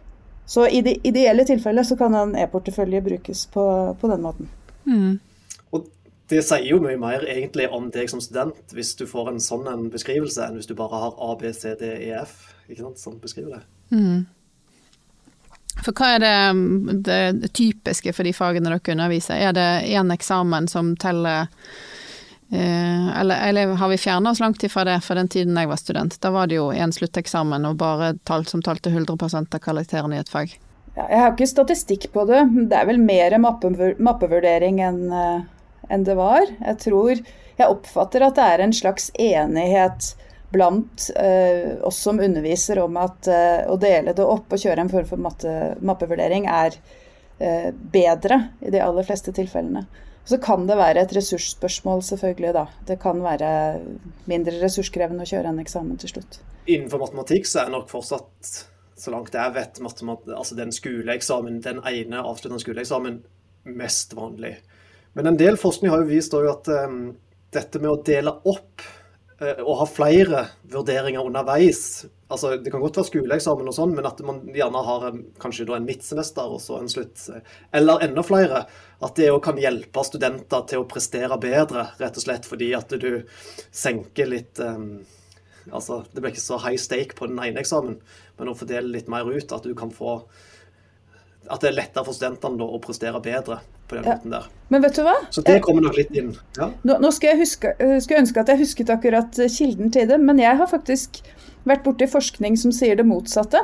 Så 0.48 0.66
i 0.68 0.82
det 0.85 0.98
ideelle 1.06 1.44
tilfellet 1.48 1.87
så 1.88 1.96
kan 1.96 2.14
en 2.18 2.35
e-portefølje 2.38 3.02
brukes 3.04 3.44
på, 3.52 3.64
på, 4.00 4.08
den 4.11 4.24
måten. 4.24 4.48
Mm. 4.85 5.20
Og 5.72 5.87
det 6.32 6.42
sier 6.44 6.66
jo 6.66 6.80
mye 6.82 6.98
mer 7.00 7.24
egentlig 7.28 7.68
om 7.72 7.88
deg 7.94 8.11
som 8.11 8.20
student, 8.20 8.74
hvis 8.74 8.94
du 8.98 9.06
får 9.08 9.32
en 9.32 9.42
sånn 9.42 9.68
en 9.70 9.87
beskrivelse, 9.92 10.44
enn 10.44 10.58
hvis 10.58 10.70
du 10.70 10.74
bare 10.78 11.00
har 11.04 11.16
A, 11.16 11.35
B, 11.40 11.52
C, 11.56 11.76
D, 11.78 11.88
E, 12.08 12.12
F 12.24 12.52
ikke 12.68 12.82
sant, 12.82 13.00
som 13.00 13.18
beskriver 13.22 13.58
det. 13.58 13.62
Mm. 13.92 14.24
For 15.80 15.96
hva 15.96 16.11
er 16.16 16.20
det, 16.20 17.06
det, 17.06 17.52
typiske 17.56 18.12
for 18.12 18.28
de 18.28 18.35
fagene 18.37 18.68
dere 18.68 18.92
underviser? 18.92 19.40
Er 19.40 19.56
det 19.56 19.70
én 19.88 20.12
eksamen 20.12 20.68
som 20.68 20.94
teller 21.00 21.48
Eh, 22.52 23.20
eller, 23.20 23.48
eller, 23.48 23.66
har 23.66 23.88
vi 23.88 23.96
fjerna 23.98 24.30
oss 24.30 24.40
langt 24.40 24.64
ifra 24.64 24.85
det 24.85 24.98
for 25.00 25.16
den 25.16 25.28
tiden 25.28 25.56
jeg 25.56 25.68
var 25.70 25.78
student? 25.80 26.18
Da 26.20 26.28
var 26.30 26.50
det 26.50 26.58
jo 26.58 26.66
én 26.68 26.92
slutteksamen 26.92 27.64
og 27.64 27.78
bare 27.80 28.11
tall 28.28 28.44
som 28.44 28.61
talte 28.61 28.92
100% 28.92 29.56
av 29.56 29.62
karakterene 29.64 30.18
i 30.18 30.20
et 30.20 30.28
fag. 30.28 30.52
Ja, 30.92 31.06
jeg 31.06 31.20
har 31.22 31.32
ikke 31.32 31.48
statistikk 31.48 32.11
på 32.12 32.26
det. 32.28 32.42
Det 32.68 32.76
er 32.76 32.90
vel 32.90 33.00
mer 33.00 33.38
mappevurdering 33.40 34.82
enn 34.85 35.00
en 35.88 36.04
det 36.04 36.18
var. 36.18 36.44
Jeg 36.61 36.78
tror 36.85 37.22
Jeg 37.56 37.68
oppfatter 37.68 38.24
at 38.24 38.37
det 38.37 38.44
er 38.48 38.62
en 38.64 38.72
slags 38.72 39.11
enighet 39.20 40.12
blant 40.53 41.09
eh, 41.17 41.79
oss 41.87 41.99
som 42.05 42.21
underviser 42.21 42.83
om 42.83 42.97
at 43.01 43.29
eh, 43.31 43.65
å 43.71 43.79
dele 43.81 44.15
det 44.17 44.25
opp 44.25 44.53
og 44.53 44.62
kjøre 44.62 44.85
en 44.85 44.93
form 44.93 45.09
for 45.09 45.23
matte, 45.23 45.57
mappevurdering 45.81 46.51
er 46.51 46.79
bedre 47.43 48.37
i 48.62 48.71
de 48.71 48.79
aller 48.79 49.03
fleste 49.03 49.33
tilfellene. 49.35 49.81
Så 50.25 50.38
kan 50.38 50.69
det 50.69 50.77
være 50.79 51.03
et 51.03 51.15
ressursspørsmål, 51.17 52.05
selvfølgelig. 52.07 52.53
da. 52.55 52.67
Det 52.87 53.01
kan 53.03 53.19
være 53.25 53.49
mindre 54.31 54.61
ressurskrevende 54.61 55.27
å 55.27 55.31
kjøre 55.31 55.51
en 55.51 55.59
eksamen 55.59 55.99
til 55.99 56.12
slutt. 56.12 56.38
Innenfor 56.71 57.03
matematikk 57.03 57.49
så 57.51 57.65
er 57.65 57.73
nok 57.75 57.91
fortsatt, 57.91 58.53
så 58.95 59.15
langt 59.15 59.35
jeg 59.35 59.55
vet, 59.57 59.83
altså 59.83 60.59
den 60.59 60.71
skoleeksamen, 60.71 61.59
den 61.65 61.83
ene 61.83 62.23
avsluttende 62.23 62.62
skoleeksamen 62.62 63.19
mest 63.75 64.15
vanlig. 64.15 64.55
Men 65.19 65.33
en 65.33 65.41
del 65.41 65.59
forskning 65.61 65.91
har 65.91 66.05
jo 66.05 66.12
vist 66.12 66.35
at 66.38 66.71
um, 66.87 67.17
dette 67.53 67.83
med 67.83 67.91
å 67.91 68.03
dele 68.07 68.37
opp 68.49 68.87
og 69.42 69.78
ha 69.81 69.87
flere 69.90 70.42
vurderinger 70.70 71.24
underveis 71.24 72.05
altså 72.33 72.55
Det 72.57 72.70
kan 72.72 72.81
godt 72.81 72.96
være 72.96 73.09
skoleeksamen 73.11 73.68
og 73.68 73.74
sånn, 73.76 73.90
men 73.96 74.07
at 74.09 74.20
man 74.24 74.38
gjerne 74.55 74.83
har 74.87 75.02
en, 75.11 75.18
kanskje 75.42 75.66
en 75.76 75.85
midtsemester 75.85 76.55
og 76.55 76.62
så 76.64 76.78
en 76.81 76.88
slutt, 76.88 77.26
eller 77.76 78.05
enda 78.07 78.24
flere. 78.24 78.62
At 79.05 79.18
det 79.20 79.28
kan 79.44 79.61
hjelpe 79.61 80.05
studenter 80.09 80.64
til 80.70 80.81
å 80.81 80.87
prestere 80.88 81.37
bedre, 81.42 81.90
rett 82.00 82.16
og 82.16 82.24
slett 82.24 82.48
fordi 82.48 82.70
at 82.78 82.94
du 83.02 83.26
senker 83.68 84.33
litt 84.33 84.62
um, 84.64 85.02
Altså, 85.70 86.00
det 86.11 86.18
blir 86.18 86.33
ikke 86.33 86.42
så 86.42 86.57
high 86.59 86.78
stake 86.81 87.14
på 87.14 87.28
den 87.31 87.37
ene 87.38 87.61
eksamen, 87.62 88.00
men 88.35 88.48
å 88.50 88.55
fordele 88.59 88.96
litt 88.96 89.07
mer 89.12 89.28
ut. 89.31 89.52
At 89.55 89.68
få 89.94 90.16
at 91.46 91.62
det 91.62 91.68
er 91.68 91.76
lettere 91.76 92.02
for 92.02 92.16
studentene 92.16 92.59
da, 92.59 92.66
å 92.66 92.81
prestere 92.83 93.20
bedre 93.22 93.61
på 93.92 93.98
den 94.00 94.09
ja. 94.09 94.16
måten 94.16 94.35
der. 94.35 94.48
Men 94.72 94.83
vet 94.87 94.96
du 94.96 95.05
hva? 95.05 95.14
Så 95.31 95.44
det 95.44 95.59
kommer 95.64 95.85
nok 95.85 95.98
litt 96.00 96.16
inn. 96.16 96.33
Ja. 96.57 96.70
Nå, 96.88 96.96
nå 97.05 97.12
skal 97.12 97.35
jeg 97.35 97.42
huske, 97.44 97.74
skulle 98.00 98.24
ønske 98.24 98.40
at 98.40 98.50
jeg 98.52 98.62
husket 98.64 98.92
akkurat 98.94 99.38
eh, 99.38 99.52
kilden 99.52 99.92
til 99.92 100.09
det, 100.09 100.18
men 100.22 100.40
jeg 100.40 100.59
har 100.59 100.70
faktisk 100.70 101.20
vært 101.68 101.85
borti 101.85 102.09
forskning 102.11 102.57
som 102.59 102.74
sier 102.74 102.96
det 102.98 103.07
motsatte. 103.07 103.61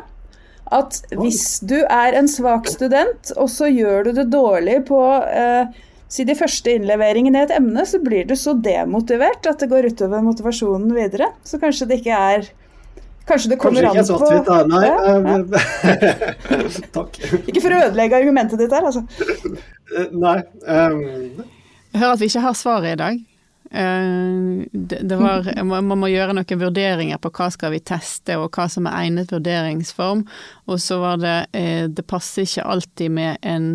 At 0.68 1.00
hvis 1.16 1.62
du 1.64 1.78
er 1.80 2.12
en 2.18 2.28
svak 2.28 2.68
student, 2.68 3.32
og 3.40 3.48
så 3.48 3.70
gjør 3.72 4.10
du 4.10 4.16
det 4.20 4.28
dårlig 4.34 4.82
på 4.90 5.00
eh, 5.24 5.72
si 6.12 6.24
de 6.28 6.36
første 6.36 6.76
innleveringene 6.76 7.40
i 7.40 7.46
et 7.46 7.54
emne, 7.56 7.84
så 7.88 8.00
blir 8.04 8.28
du 8.28 8.36
så 8.36 8.52
demotivert 8.52 9.48
at 9.48 9.64
det 9.64 9.70
går 9.72 9.90
utover 9.92 10.24
motivasjonen 10.24 10.92
videre. 10.96 11.32
Så 11.44 11.60
kanskje 11.62 11.88
det 11.88 12.02
ikke 12.02 12.20
er 12.36 12.50
Kanskje 13.28 13.52
det 13.52 13.58
kommer 13.60 13.88
Kanskje 13.88 14.16
an 14.16 14.20
på 14.20 14.50
da. 14.50 14.58
Nei. 14.68 14.84
Ja, 14.88 15.00
ja. 15.20 16.82
Takk. 16.96 17.18
Ikke 17.44 17.62
for 17.62 17.74
å 17.76 17.80
ødelegge 17.88 18.20
argumentet 18.22 18.62
ditt 18.62 18.72
her, 18.72 18.88
altså. 18.88 19.04
Eh, 19.94 20.14
nei. 20.16 20.38
Um... 20.64 21.02
Jeg 21.92 22.00
hører 22.00 22.14
at 22.14 22.22
vi 22.22 22.30
ikke 22.30 22.44
har 22.44 22.56
svaret 22.56 22.94
i 22.94 23.00
dag. 23.00 23.20
Det, 23.68 24.98
det 25.04 25.16
var, 25.20 25.44
man 25.68 26.00
må 26.00 26.08
gjøre 26.08 26.36
noen 26.38 26.62
vurderinger 26.62 27.20
på 27.20 27.32
hva 27.36 27.50
skal 27.52 27.74
vi 27.74 27.82
teste, 27.84 28.38
og 28.40 28.48
hva 28.56 28.68
som 28.72 28.88
er 28.88 28.96
egnet 29.04 29.32
vurderingsform. 29.34 30.24
Og 30.68 30.80
så 30.80 31.00
var 31.02 31.20
det 31.20 31.38
Det 31.96 32.06
passer 32.08 32.48
ikke 32.48 32.68
alltid 32.76 33.16
med 33.20 33.36
en 33.42 33.70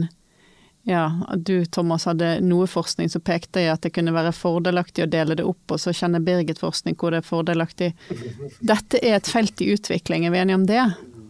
ja, 0.84 1.22
du 1.38 1.66
Thomas 1.66 2.06
hadde 2.10 2.42
noe 2.44 2.68
forskning 2.68 3.08
som 3.10 3.24
pekte 3.24 3.62
i 3.64 3.70
at 3.72 3.86
det 3.86 3.94
kunne 3.96 4.12
være 4.16 4.34
fordelaktig 4.36 5.06
å 5.06 5.12
dele 5.12 5.38
det 5.40 5.46
opp, 5.48 5.64
og 5.72 5.80
så 5.80 5.94
kjenner 5.96 6.24
Birgit 6.24 6.60
forskning 6.60 6.98
hvor 7.00 7.16
det 7.16 7.22
er 7.22 7.28
fordelaktig. 7.28 7.94
Dette 8.74 9.00
er 9.00 9.16
et 9.22 9.30
felt 9.32 9.64
i 9.64 9.72
utvikling, 9.78 10.28
er 10.28 10.34
vi 10.34 10.42
enige 10.42 10.60
om 10.60 10.66
det? 10.68 10.84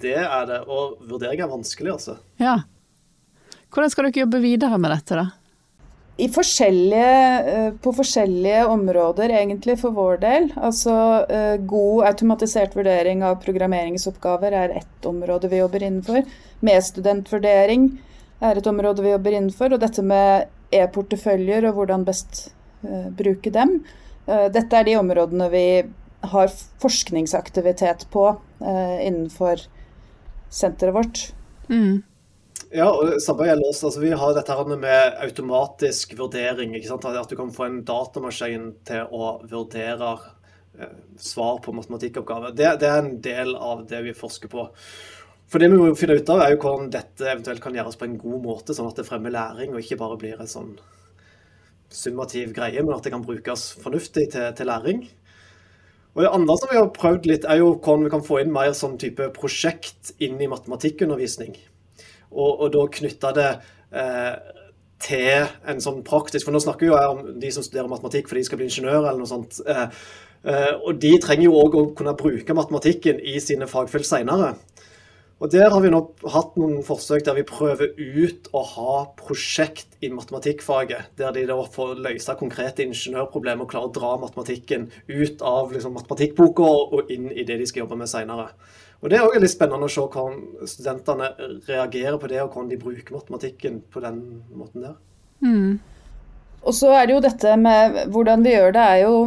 Det 0.03 0.17
er 0.23 0.47
det, 0.49 0.63
og 0.65 0.97
vurdering 1.05 1.43
er 1.45 1.51
vanskelig, 1.51 1.93
altså. 1.93 2.17
Ja. 2.41 2.63
Hvordan 3.73 3.93
skal 3.93 4.09
dere 4.09 4.23
jobbe 4.25 4.41
videre 4.41 4.79
med 4.81 4.93
dette, 4.93 5.21
da? 5.21 5.29
I 6.17 6.27
forskjellige, 6.29 7.13
eh, 7.51 7.69
på 7.81 7.93
forskjellige 7.97 8.65
områder, 8.69 9.31
egentlig, 9.33 9.79
for 9.81 9.93
vår 9.93 10.17
del. 10.21 10.49
Altså 10.61 10.95
eh, 11.25 11.55
god 11.57 12.09
automatisert 12.09 12.75
vurdering 12.77 13.23
av 13.25 13.39
programmeringsoppgaver 13.41 14.57
er 14.57 14.75
ett 14.81 15.07
område 15.09 15.49
vi 15.49 15.61
jobber 15.61 15.85
innenfor. 15.85 16.25
Medstudentvurdering 16.61 17.87
er 18.43 18.60
et 18.60 18.69
område 18.69 19.03
vi 19.03 19.13
jobber 19.13 19.36
innenfor. 19.38 19.75
Og 19.75 19.82
dette 19.82 20.06
med 20.06 20.49
e-porteføljer 20.73 21.67
og 21.69 21.79
hvordan 21.79 22.06
best 22.08 22.47
uh, 22.86 23.10
bruke 23.15 23.53
dem. 23.53 23.79
Uh, 24.27 24.47
dette 24.53 24.79
er 24.79 24.88
de 24.88 24.97
områdene 24.99 25.49
vi 25.53 25.67
har 26.34 26.49
forskningsaktivitet 26.82 28.08
på 28.13 28.29
uh, 28.34 28.97
innenfor 29.03 29.65
senteret 30.53 30.95
vårt. 30.95 31.23
Mm. 31.69 32.03
Ja, 32.73 32.88
og 32.89 33.19
samme 33.21 33.45
gjelder 33.45 33.69
oss. 33.69 33.84
Altså, 33.86 34.01
vi 34.01 34.13
har 34.17 34.36
dette 34.36 34.56
her 34.58 34.69
med 34.71 35.17
automatisk 35.21 36.15
vurdering. 36.17 36.73
At 36.77 37.29
du 37.29 37.36
kan 37.38 37.51
få 37.53 37.67
en 37.67 37.84
datamaskin 37.86 38.71
til 38.88 39.12
å 39.13 39.36
vurdere 39.49 40.15
svar 41.21 41.60
på 41.62 41.69
matematikkoppgaver. 41.77 42.56
Det, 42.58 42.71
det, 42.82 42.89
er 42.89 43.03
en 43.03 43.19
del 43.21 43.53
av 43.53 43.84
det 43.89 43.99
vi 44.08 44.15
forsker 44.17 44.49
på. 44.49 44.65
For 45.51 45.62
det 45.62 45.69
vi 45.69 45.77
må 45.77 45.91
finne 45.97 46.17
ut 46.17 46.29
av, 46.34 46.41
er 46.41 46.53
jo 46.53 46.62
hvordan 46.63 46.91
dette 46.93 47.27
eventuelt 47.29 47.62
kan 47.62 47.75
gjøres 47.77 47.99
på 47.99 48.08
en 48.08 48.19
god 48.21 48.39
måte, 48.45 48.75
sånn 48.75 48.89
at 48.89 48.99
det 48.99 49.08
fremmer 49.08 49.34
læring, 49.34 49.73
og 49.73 49.84
ikke 49.84 49.99
bare 49.99 50.19
blir 50.21 50.39
en 50.39 50.49
sånn 50.49 50.71
summativ 51.93 52.56
greie, 52.56 52.82
men 52.82 52.95
at 52.95 53.06
det 53.06 53.13
kan 53.13 53.25
brukes 53.25 53.67
fornuftig 53.84 54.32
til, 54.34 54.47
til 54.58 54.69
læring. 54.71 55.03
Og 56.13 56.21
Det 56.21 56.32
andre 56.34 56.58
som 56.58 56.69
vi 56.71 56.77
har 56.77 56.89
prøvd 56.93 57.29
litt, 57.29 57.45
er 57.49 57.62
jo 57.62 57.73
hvordan 57.73 58.06
vi 58.06 58.13
kan 58.13 58.25
få 58.25 58.41
inn 58.41 58.51
mer 58.53 58.73
sånn 58.77 58.99
type 59.01 59.29
prosjekt 59.34 60.13
inn 60.21 60.41
i 60.41 60.49
matematikkundervisning. 60.49 61.56
Og, 62.34 62.51
og 62.51 62.67
da 62.73 62.84
knytte 62.97 63.32
det 63.38 63.47
eh, 63.93 64.36
til 65.03 65.47
en 65.69 65.82
sånn 65.84 65.99
praktisk 66.06 66.47
For 66.47 66.56
nå 66.56 66.62
snakker 66.63 66.86
vi 66.86 66.91
jo 66.91 66.97
om 66.97 67.23
de 67.41 67.49
som 67.53 67.65
studerer 67.65 67.91
matematikk 67.91 68.29
fordi 68.29 68.41
de 68.41 68.47
skal 68.47 68.62
bli 68.62 68.69
ingeniør 68.69 68.99
eller 69.01 69.19
noe 69.21 69.29
sånt. 69.29 69.60
Eh, 69.69 69.84
eh, 70.49 70.71
og 70.77 71.01
de 71.01 71.13
trenger 71.21 71.47
jo 71.49 71.58
òg 71.62 71.77
å 71.77 71.84
kunne 71.97 72.15
bruke 72.17 72.58
matematikken 72.58 73.21
i 73.21 73.39
sine 73.43 73.69
fagfelt 73.69 74.08
seinere. 74.10 74.53
Og 75.43 75.51
Der 75.51 75.73
har 75.73 75.82
vi 75.84 75.89
nå 75.91 75.99
hatt 76.32 76.53
noen 76.56 76.86
forsøk 76.88 77.25
der 77.27 77.36
vi 77.36 77.43
prøver 77.43 77.89
ut 77.99 78.45
å 78.56 78.62
ha 78.63 78.93
prosjekt 79.19 79.97
i 79.99 80.08
matematikkfaget. 80.08 81.10
Der 81.19 81.34
de 81.36 81.43
da 81.49 81.58
får 81.67 81.97
løse 81.99 82.36
konkrete 82.39 82.86
ingeniørproblemer 82.86 83.65
og 83.65 83.73
klarer 83.73 83.89
å 83.89 83.95
dra 83.97 84.13
matematikken 84.21 84.86
ut 85.10 85.43
av 85.43 85.73
liksom, 85.75 85.97
matematikkboka 85.99 86.69
og 86.95 87.12
inn 87.12 87.27
i 87.27 87.43
det 87.43 87.58
de 87.60 87.67
skal 87.67 87.84
jobbe 87.84 87.97
med 87.99 88.12
seinere. 88.12 88.53
Det 89.03 89.17
er 89.17 89.25
også 89.25 89.41
litt 89.43 89.51
spennende 89.51 89.89
å 89.89 89.91
se 89.91 90.06
hvordan 90.06 90.67
studentene 90.71 91.27
reagerer 91.67 92.15
på 92.21 92.29
det, 92.32 92.39
og 92.39 92.53
hvordan 92.53 92.71
de 92.71 92.79
bruker 92.79 93.17
matematikken 93.17 93.82
på 93.91 94.03
den 94.06 94.21
måten 94.56 94.86
der. 94.88 94.95
Mm. 95.43 95.73
Og 96.63 96.77
så 96.77 96.93
er 96.95 97.10
det 97.10 97.17
jo 97.17 97.25
dette 97.25 97.58
med 97.60 97.99
hvordan 98.15 98.47
vi 98.47 98.56
gjør 98.56 98.71
det, 98.77 98.88
er 98.95 99.03
jo 99.03 99.17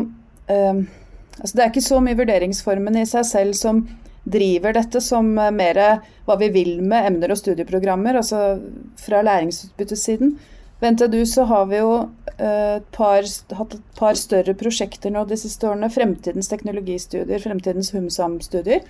eh, 0.48 0.80
altså 1.42 1.52
Det 1.52 1.62
er 1.62 1.70
ikke 1.74 1.84
så 1.90 2.00
mye 2.00 2.16
vurderingsformen 2.16 2.96
i 3.02 3.04
seg 3.04 3.28
selv 3.28 3.60
som 3.60 3.84
driver 4.26 4.74
dette 4.74 5.00
som 5.04 5.28
mer 5.32 5.78
hva 6.26 6.36
vi 6.40 6.50
vil 6.50 6.76
med 6.82 7.12
emner 7.12 7.32
og 7.32 7.38
studieprogrammer, 7.38 8.18
altså 8.18 8.58
fra 8.98 9.22
læringsutbyttesiden. 9.22 10.34
Ved 10.80 10.96
NTNU 10.96 11.22
så 11.30 11.46
har 11.48 11.68
vi 11.70 11.78
jo 11.78 11.92
et 12.36 12.88
par, 12.92 13.24
hatt 13.58 13.76
et 13.78 13.84
par 13.96 14.18
større 14.18 14.52
prosjekter 14.58 15.14
nå 15.14 15.22
de 15.24 15.38
siste 15.40 15.64
årene. 15.64 15.88
Fremtidens 15.92 16.50
teknologistudier, 16.52 17.40
fremtidens 17.40 17.94
HumSam-studier. 17.94 18.82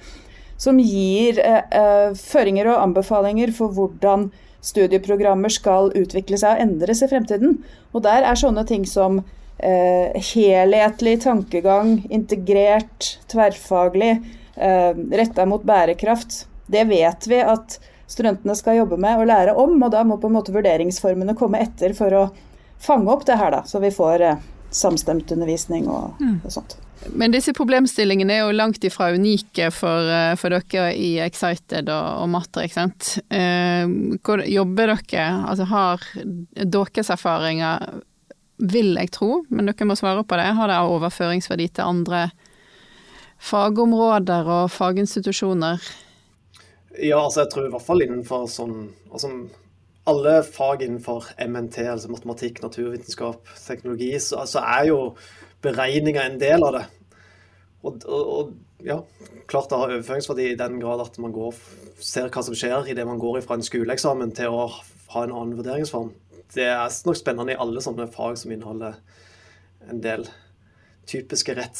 Som 0.58 0.80
gir 0.80 1.38
eh, 1.44 1.62
eh, 1.68 2.16
føringer 2.16 2.72
og 2.72 2.80
anbefalinger 2.80 3.52
for 3.54 3.76
hvordan 3.76 4.30
studieprogrammer 4.66 5.52
skal 5.52 5.92
utvikle 5.94 6.38
seg 6.40 6.56
og 6.56 6.64
endres 6.64 7.04
i 7.04 7.10
fremtiden. 7.10 7.60
Og 7.94 8.02
der 8.06 8.26
er 8.26 8.40
sånne 8.40 8.64
ting 8.66 8.86
som 8.88 9.20
eh, 9.58 10.16
helhetlig 10.32 11.20
tankegang, 11.26 12.00
integrert, 12.10 13.12
tverrfaglig 13.30 14.14
eh, 14.16 14.24
retta 14.56 15.44
mot 15.46 15.62
bærekraft. 15.68 16.46
Det 16.66 16.84
vet 16.88 17.26
vi 17.28 17.42
at 17.44 17.76
studentene 18.06 18.56
skal 18.56 18.80
jobbe 18.80 18.96
med 18.96 19.20
og 19.20 19.28
lære 19.30 19.54
om, 19.58 19.76
og 19.82 19.92
da 19.92 20.02
må 20.06 20.18
på 20.22 20.30
en 20.30 20.36
måte 20.38 20.54
vurderingsformene 20.54 21.36
komme 21.38 21.60
etter 21.62 21.94
for 21.96 22.14
å 22.14 22.24
fange 22.82 23.10
opp 23.12 23.26
det 23.26 23.38
her, 23.40 23.52
da, 23.54 23.62
så 23.66 23.80
vi 23.82 23.92
får 23.94 24.24
eh, 24.24 24.42
samstemt 24.70 25.32
undervisning 25.32 25.88
og, 25.90 26.20
mm. 26.20 26.40
og, 26.44 26.50
sånt. 26.52 26.76
Men 27.16 27.30
disse 27.30 27.52
problemstillingene 27.54 28.34
er 28.34 28.42
jo 28.42 28.56
langt 28.56 28.84
ifra 28.86 29.12
unike 29.14 29.70
for, 29.74 30.10
eh, 30.10 30.34
for 30.40 30.54
dere 30.54 30.90
i 30.96 31.16
Excited 31.24 31.90
og, 31.92 32.08
og 32.22 32.30
Matter, 32.32 32.66
ikke 32.66 32.80
sant. 32.80 33.12
Eh, 33.30 33.86
hvor 34.26 34.42
jobber 34.46 34.94
dere? 34.94 35.28
Altså 35.46 35.68
har 35.70 36.04
deres 36.56 37.12
erfaringer, 37.12 38.02
vil 38.56 38.94
jeg 38.96 39.12
tro, 39.12 39.42
men 39.52 39.68
dere 39.68 39.88
må 39.88 39.98
svare 39.98 40.24
på 40.24 40.38
det, 40.40 40.48
har 40.56 40.70
det 40.72 40.82
overføringsverdi 40.88 41.68
til 41.76 41.90
andre 41.90 42.28
fagområder 43.38 44.48
og 44.48 44.70
faginstitusjoner? 44.74 45.82
Ja, 46.96 47.20
altså 47.20 47.42
jeg 47.42 47.52
tror 47.52 47.66
i 47.66 47.72
hvert 47.74 47.84
fall 47.84 48.04
innenfor 48.04 48.46
sånn 48.48 48.76
altså 49.10 49.30
Alle 50.06 50.36
fag 50.46 50.84
innenfor 50.86 51.24
MNT, 51.42 51.80
altså 51.90 52.12
matematikk, 52.12 52.60
naturvitenskap, 52.62 53.48
teknologi, 53.58 54.12
så 54.22 54.44
altså 54.44 54.60
er 54.62 54.84
jo 54.92 54.98
beregning 55.66 56.14
er 56.14 56.28
en 56.30 56.38
del 56.38 56.62
av 56.62 56.76
det. 56.76 56.84
Og, 57.82 58.04
og, 58.06 58.28
og 58.36 58.86
ja, 58.86 59.00
klart 59.50 59.66
det 59.70 59.80
har 59.80 59.94
overføringsverdi 59.96 60.52
i 60.52 60.58
den 60.60 60.78
grad 60.78 61.02
at 61.02 61.18
man 61.18 61.34
går, 61.34 61.58
ser 61.98 62.30
hva 62.30 62.44
som 62.46 62.54
skjer 62.54 62.86
idet 62.92 63.06
man 63.08 63.18
går 63.18 63.40
fra 63.42 63.58
en 63.58 63.66
skoleeksamen 63.66 64.30
til 64.38 64.54
å 64.54 64.68
ha 64.70 65.24
en 65.24 65.34
annen 65.34 65.56
vurderingsform. 65.58 66.12
Det 66.54 66.68
er 66.70 67.00
nok 67.08 67.18
spennende 67.18 67.56
i 67.56 67.60
alle 67.66 67.82
sånne 67.82 68.06
fag 68.14 68.38
som 68.38 68.54
inneholder 68.54 69.00
en 69.90 70.02
del 70.06 70.26
typiske 71.10 71.54
rett 71.58 71.74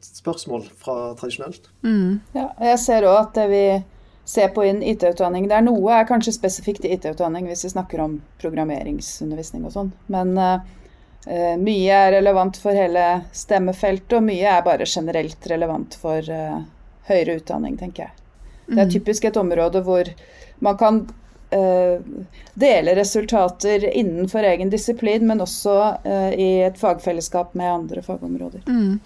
svar-spørsmål 0.00 0.68
fra 0.76 1.14
tradisjonelt. 1.14 1.68
Mm. 1.82 2.20
Ja, 2.32 2.50
jeg 2.60 2.78
ser 2.78 3.06
òg 3.08 3.18
at 3.20 3.34
det 3.34 3.48
vi 3.50 3.64
ser 4.24 4.48
på 4.54 4.64
inn 4.64 4.82
IT-utdanning 4.82 5.48
Det 5.48 5.56
er 5.56 5.64
noe 5.66 5.94
er 5.94 6.06
kanskje 6.06 6.36
spesifikt 6.36 6.84
i 6.84 6.92
IT-utdanning 6.94 7.48
hvis 7.50 7.64
vi 7.66 7.72
snakker 7.72 8.02
om 8.04 8.20
programmeringsundervisning 8.42 9.64
og 9.66 9.74
sånn. 9.74 9.92
Men 10.12 10.34
uh, 10.38 10.60
mye 11.58 12.02
er 12.04 12.12
relevant 12.18 12.58
for 12.60 12.76
hele 12.76 13.24
stemmefeltet, 13.32 14.18
og 14.18 14.28
mye 14.28 14.58
er 14.58 14.66
bare 14.66 14.86
generelt 14.86 15.50
relevant 15.50 15.96
for 16.00 16.22
uh, 16.30 16.60
høyere 17.10 17.40
utdanning, 17.40 17.78
tenker 17.80 18.06
jeg. 18.06 18.14
Det 18.70 18.78
er 18.78 18.86
mm. 18.86 18.92
typisk 18.94 19.26
et 19.26 19.40
område 19.40 19.82
hvor 19.82 20.12
man 20.62 20.76
kan 20.78 21.00
uh, 21.56 22.28
dele 22.54 22.94
resultater 22.94 23.88
innenfor 23.88 24.46
egen 24.46 24.70
disiplin, 24.70 25.26
men 25.26 25.42
også 25.42 25.74
i 26.38 26.52
et 26.68 26.78
fagfellesskap 26.78 27.56
med 27.58 27.72
andre 27.72 28.04
fagområder. 28.06 28.62
Mm. 28.68 29.00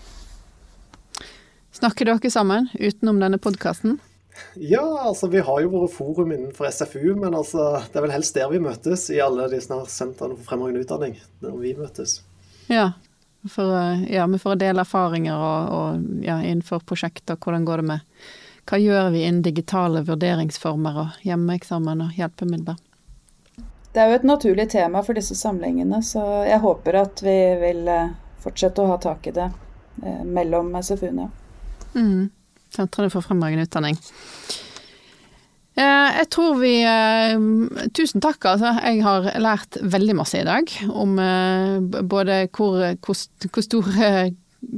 Snakker 1.75 2.07
dere 2.07 2.31
sammen 2.31 2.69
utenom 2.75 3.19
denne 3.21 3.39
podkasten? 3.39 3.99
Ja, 4.55 5.01
altså 5.01 5.27
vi 5.27 5.39
har 5.39 5.61
jo 5.61 5.73
våre 5.73 5.89
forum 5.91 6.33
innenfor 6.33 6.71
SFU, 6.71 7.17
men 7.19 7.35
altså, 7.35 7.81
det 7.91 7.99
er 7.99 8.05
vel 8.07 8.15
helst 8.15 8.37
der 8.39 8.53
vi 8.53 8.61
møtes, 8.63 9.09
i 9.11 9.19
alle 9.23 9.49
de 9.51 9.59
sentrene 9.63 10.37
for 10.37 10.45
fremragende 10.47 10.85
utdanning. 10.85 11.19
Der 11.43 11.59
vi 11.59 11.75
møtes. 11.75 12.21
Ja, 12.71 12.93
for, 13.51 13.75
ja, 14.07 14.29
for 14.39 14.55
å 14.55 14.61
dele 14.61 14.87
erfaringer 14.87 15.35
og, 15.35 15.75
og 15.75 16.25
ja, 16.25 16.39
innenfor 16.43 16.87
prosjekter, 16.87 17.39
hvordan 17.43 17.67
går 17.67 17.83
det 17.83 17.91
med 17.91 18.25
Hva 18.71 18.79
gjør 18.81 19.11
vi 19.13 19.27
innen 19.27 19.43
digitale 19.45 20.07
vurderingsformer 20.07 21.03
og 21.03 21.23
hjemmeeksamen 21.27 22.07
og 22.07 22.15
hjelpemidler? 22.17 22.79
Det 23.93 24.03
er 24.03 24.11
jo 24.11 24.21
et 24.23 24.31
naturlig 24.31 24.71
tema 24.71 25.03
for 25.07 25.19
disse 25.19 25.35
samlingene, 25.39 26.01
så 26.07 26.23
jeg 26.47 26.63
håper 26.63 27.03
at 27.03 27.21
vi 27.23 27.39
vil 27.61 27.87
eh, 27.91 28.15
fortsette 28.43 28.83
å 28.83 28.95
ha 28.95 28.97
tak 29.03 29.27
i 29.29 29.35
det 29.37 29.51
eh, 30.03 30.23
mellom 30.25 30.73
SFU-ene. 30.81 31.29
Mm. 31.95 32.31
Sentrene 32.75 33.11
for 33.13 33.25
fremragende 33.25 33.67
utdanning. 33.69 33.99
Eh, 35.75 36.11
jeg 36.21 36.29
tror 36.31 36.61
vi 36.61 36.75
eh, 36.87 37.35
Tusen 37.99 38.23
takk, 38.23 38.47
altså. 38.47 38.77
Jeg 38.79 39.03
har 39.03 39.27
lært 39.43 39.81
veldig 39.83 40.15
masse 40.21 40.39
i 40.39 40.47
dag. 40.47 40.71
Om 40.87 41.19
eh, 41.19 42.03
både 42.07 42.45
hvor, 42.55 42.79
hvor, 43.03 43.19
hvor, 43.49 43.67
store, 43.67 44.13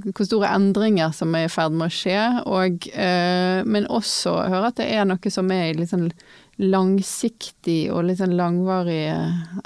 hvor 0.08 0.28
store 0.28 0.54
endringer 0.56 1.12
som 1.16 1.36
er 1.36 1.50
i 1.50 1.52
ferd 1.52 1.76
med 1.76 1.90
å 1.90 1.92
skje, 1.92 2.22
og, 2.48 2.88
men 3.68 3.90
også 3.92 4.38
høre 4.48 4.72
at 4.72 4.80
det 4.80 4.88
er 4.96 5.04
noe 5.08 5.32
som 5.32 5.52
er 5.54 5.76
litt 5.76 5.92
sånn 5.92 6.08
langsiktig 6.56 7.90
og 7.92 8.08
litt 8.08 8.22
sånn 8.22 8.32
langvarig, 8.38 9.04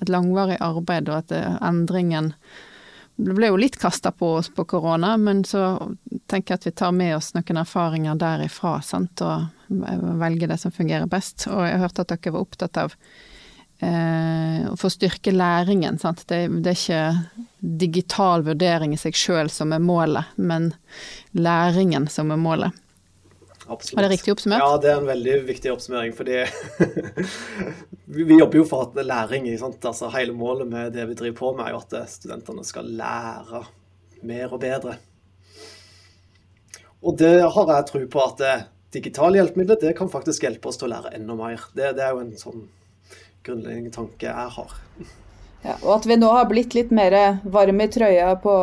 et 0.03 0.11
langvarig 0.11 0.59
arbeid, 0.67 1.09
og 1.09 1.23
at 1.23 1.63
endringen 1.63 2.33
det 3.20 3.35
ble 3.37 3.50
jo 3.50 3.59
litt 3.61 3.76
kasta 3.80 4.12
på 4.16 4.35
oss 4.38 4.48
på 4.54 4.64
korona, 4.64 5.16
men 5.20 5.42
så 5.44 5.74
tenker 6.30 6.54
jeg 6.54 6.61
at 6.61 6.66
vi 6.68 6.72
tar 6.80 6.94
med 6.96 7.16
oss 7.18 7.33
noen 7.37 7.61
erfaringer 7.62 8.18
derifra 8.20 8.78
sant, 8.85 9.20
og 9.20 9.48
velger 10.20 10.50
det 10.50 10.59
som 10.62 10.72
fungerer 10.74 11.11
best. 11.11 11.46
Og 11.50 11.66
jeg 11.66 11.83
hørte 11.83 12.04
at 12.04 12.14
dere 12.14 12.35
var 12.35 12.46
opptatt 12.46 12.80
av 12.80 12.94
eh, 13.85 14.66
å 14.70 14.76
få 14.80 14.90
styrke 14.92 15.35
læringen. 15.35 16.00
Sant? 16.00 16.24
Det, 16.30 16.46
det, 16.61 16.74
er 16.74 16.78
ikke 16.78 17.46
digital 17.85 18.46
vurdering 18.46 18.94
i 18.96 19.00
seg 19.00 19.18
sjøl 19.18 19.52
som 19.52 19.74
er 19.76 19.85
målet, 19.85 20.33
men 20.37 20.72
læringen 21.37 22.09
som 22.11 22.33
er 22.33 22.40
målet. 22.40 22.87
Absolutt. 23.70 23.96
Var 23.96 24.02
det 24.02 24.09
riktig 24.09 24.33
oppsummert? 24.33 24.62
Ja, 24.64 24.78
det 24.83 24.88
er 24.90 24.96
en 24.98 25.06
veldig 25.06 25.35
viktig 25.46 25.70
oppsummering. 25.70 26.12
fordi 26.12 26.40
vi 28.16 28.38
jobber 28.38 28.59
jo 28.59 28.64
for 28.66 28.88
at 28.88 29.06
læring. 29.06 29.46
Altså, 29.62 30.09
hele 30.11 30.35
målet 30.35 30.66
med 30.68 30.92
det 30.92 31.04
vi 31.06 31.14
driver 31.14 31.37
på 31.38 31.52
med, 31.54 31.68
er 31.68 31.76
jo 31.76 31.85
at 31.85 32.11
studentene 32.11 32.66
skal 32.66 32.90
lære 32.98 33.62
mer 34.26 34.50
og 34.50 34.61
bedre. 34.66 34.96
Og 37.00 37.16
det 37.22 37.33
har 37.46 37.72
jeg 37.76 37.88
tro 37.92 38.04
på 38.11 38.26
at 38.26 38.44
digitale 38.90 39.38
hjelpemidler 39.38 39.78
det 39.78 39.94
kan 39.96 40.11
faktisk 40.11 40.42
hjelpe 40.42 40.68
oss 40.68 40.80
til 40.80 40.90
å 40.90 40.94
lære 40.96 41.14
enda 41.14 41.38
mer. 41.38 41.62
Det, 41.70 41.94
det 41.94 42.09
er 42.09 42.16
jo 42.16 42.26
en 42.26 42.37
sånn 42.42 42.66
grunnleggende 43.46 43.94
tanke 43.94 44.26
jeg 44.26 44.54
har. 44.59 44.78
Ja, 45.62 45.78
og 45.78 46.00
at 46.00 46.11
vi 46.11 46.18
nå 46.18 46.35
har 46.35 46.50
blitt 46.50 46.74
litt 46.74 46.90
mer 46.90 47.38
varme 47.46 47.87
i 47.87 47.92
trøya 47.92 48.35
på 48.42 48.61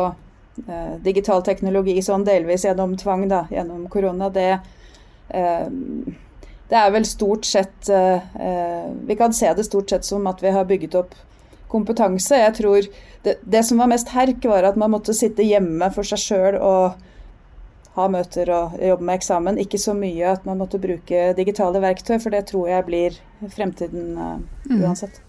eh, 0.68 0.96
digital 1.00 1.40
teknologi, 1.46 1.96
sånn 2.04 2.28
delvis 2.28 2.68
gjennom 2.68 2.98
tvang, 3.00 3.24
da, 3.32 3.46
gjennom 3.54 3.88
korona, 3.88 4.28
det, 4.34 4.50
Eh, 4.58 4.74
det 6.68 6.76
er 6.76 6.92
vel 6.92 7.06
stort 7.08 7.48
sett 7.48 7.88
eh, 7.88 8.88
Vi 9.06 9.16
kan 9.16 9.32
se 9.32 9.52
det 9.56 9.64
stort 9.64 9.90
sett 9.90 10.04
som 10.04 10.26
at 10.28 10.42
vi 10.44 10.52
har 10.52 10.68
bygget 10.68 10.96
opp 11.00 11.14
kompetanse. 11.68 12.36
Jeg 12.36 12.54
tror 12.56 12.88
det, 13.24 13.34
det 13.44 13.62
som 13.68 13.80
var 13.80 13.90
mest 13.92 14.08
herk, 14.14 14.44
var 14.48 14.64
at 14.64 14.76
man 14.80 14.92
måtte 14.94 15.16
sitte 15.16 15.44
hjemme 15.44 15.90
for 15.92 16.06
seg 16.08 16.22
sjøl 16.22 16.56
og 16.56 16.96
ha 17.98 18.06
møter 18.08 18.48
og 18.54 18.76
jobbe 18.80 19.04
med 19.04 19.18
eksamen. 19.18 19.60
Ikke 19.60 19.80
så 19.80 19.92
mye 19.96 20.32
at 20.32 20.48
man 20.48 20.60
måtte 20.62 20.80
bruke 20.80 21.32
digitale 21.36 21.82
verktøy, 21.84 22.16
for 22.22 22.32
det 22.32 22.46
tror 22.48 22.70
jeg 22.70 22.86
blir 22.88 23.18
fremtiden 23.52 24.14
uansett. 24.16 24.80
uansett. 24.80 25.22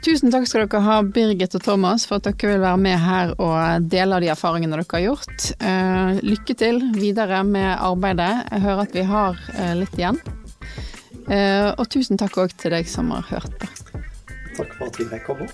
Tusen 0.00 0.32
takk 0.32 0.46
skal 0.48 0.62
dere 0.64 0.80
ha, 0.80 1.02
Birgit 1.04 1.52
og 1.58 1.62
Thomas, 1.64 2.06
for 2.08 2.16
at 2.16 2.24
dere 2.24 2.54
vil 2.54 2.62
være 2.62 2.78
med 2.80 2.98
her 3.02 3.34
og 3.36 3.82
dele 3.92 4.16
av 4.16 4.22
de 4.24 4.30
erfaringene 4.32 4.76
dere 4.78 4.88
har 4.94 5.02
gjort. 5.04 5.38
Eh, 5.60 6.10
lykke 6.24 6.54
til 6.56 6.80
videre 6.96 7.44
med 7.44 7.76
arbeidet. 7.76 8.48
Jeg 8.48 8.64
hører 8.64 8.80
at 8.86 8.94
vi 8.96 9.04
har 9.12 9.36
eh, 9.58 9.74
litt 9.82 9.94
igjen. 10.00 10.16
Eh, 11.28 11.68
og 11.76 11.84
tusen 11.92 12.16
takk 12.20 12.34
òg 12.40 12.50
til 12.56 12.72
deg 12.72 12.88
som 12.88 13.12
har 13.12 13.24
hørt 13.28 13.52
på. 13.60 13.68
Takk 14.56 14.72
for 14.78 14.84
at 14.88 14.96
vi 14.96 15.04
fikk 15.12 15.24
komme. 15.28 15.44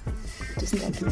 Tusen 0.63 0.79
takk. 0.95 1.07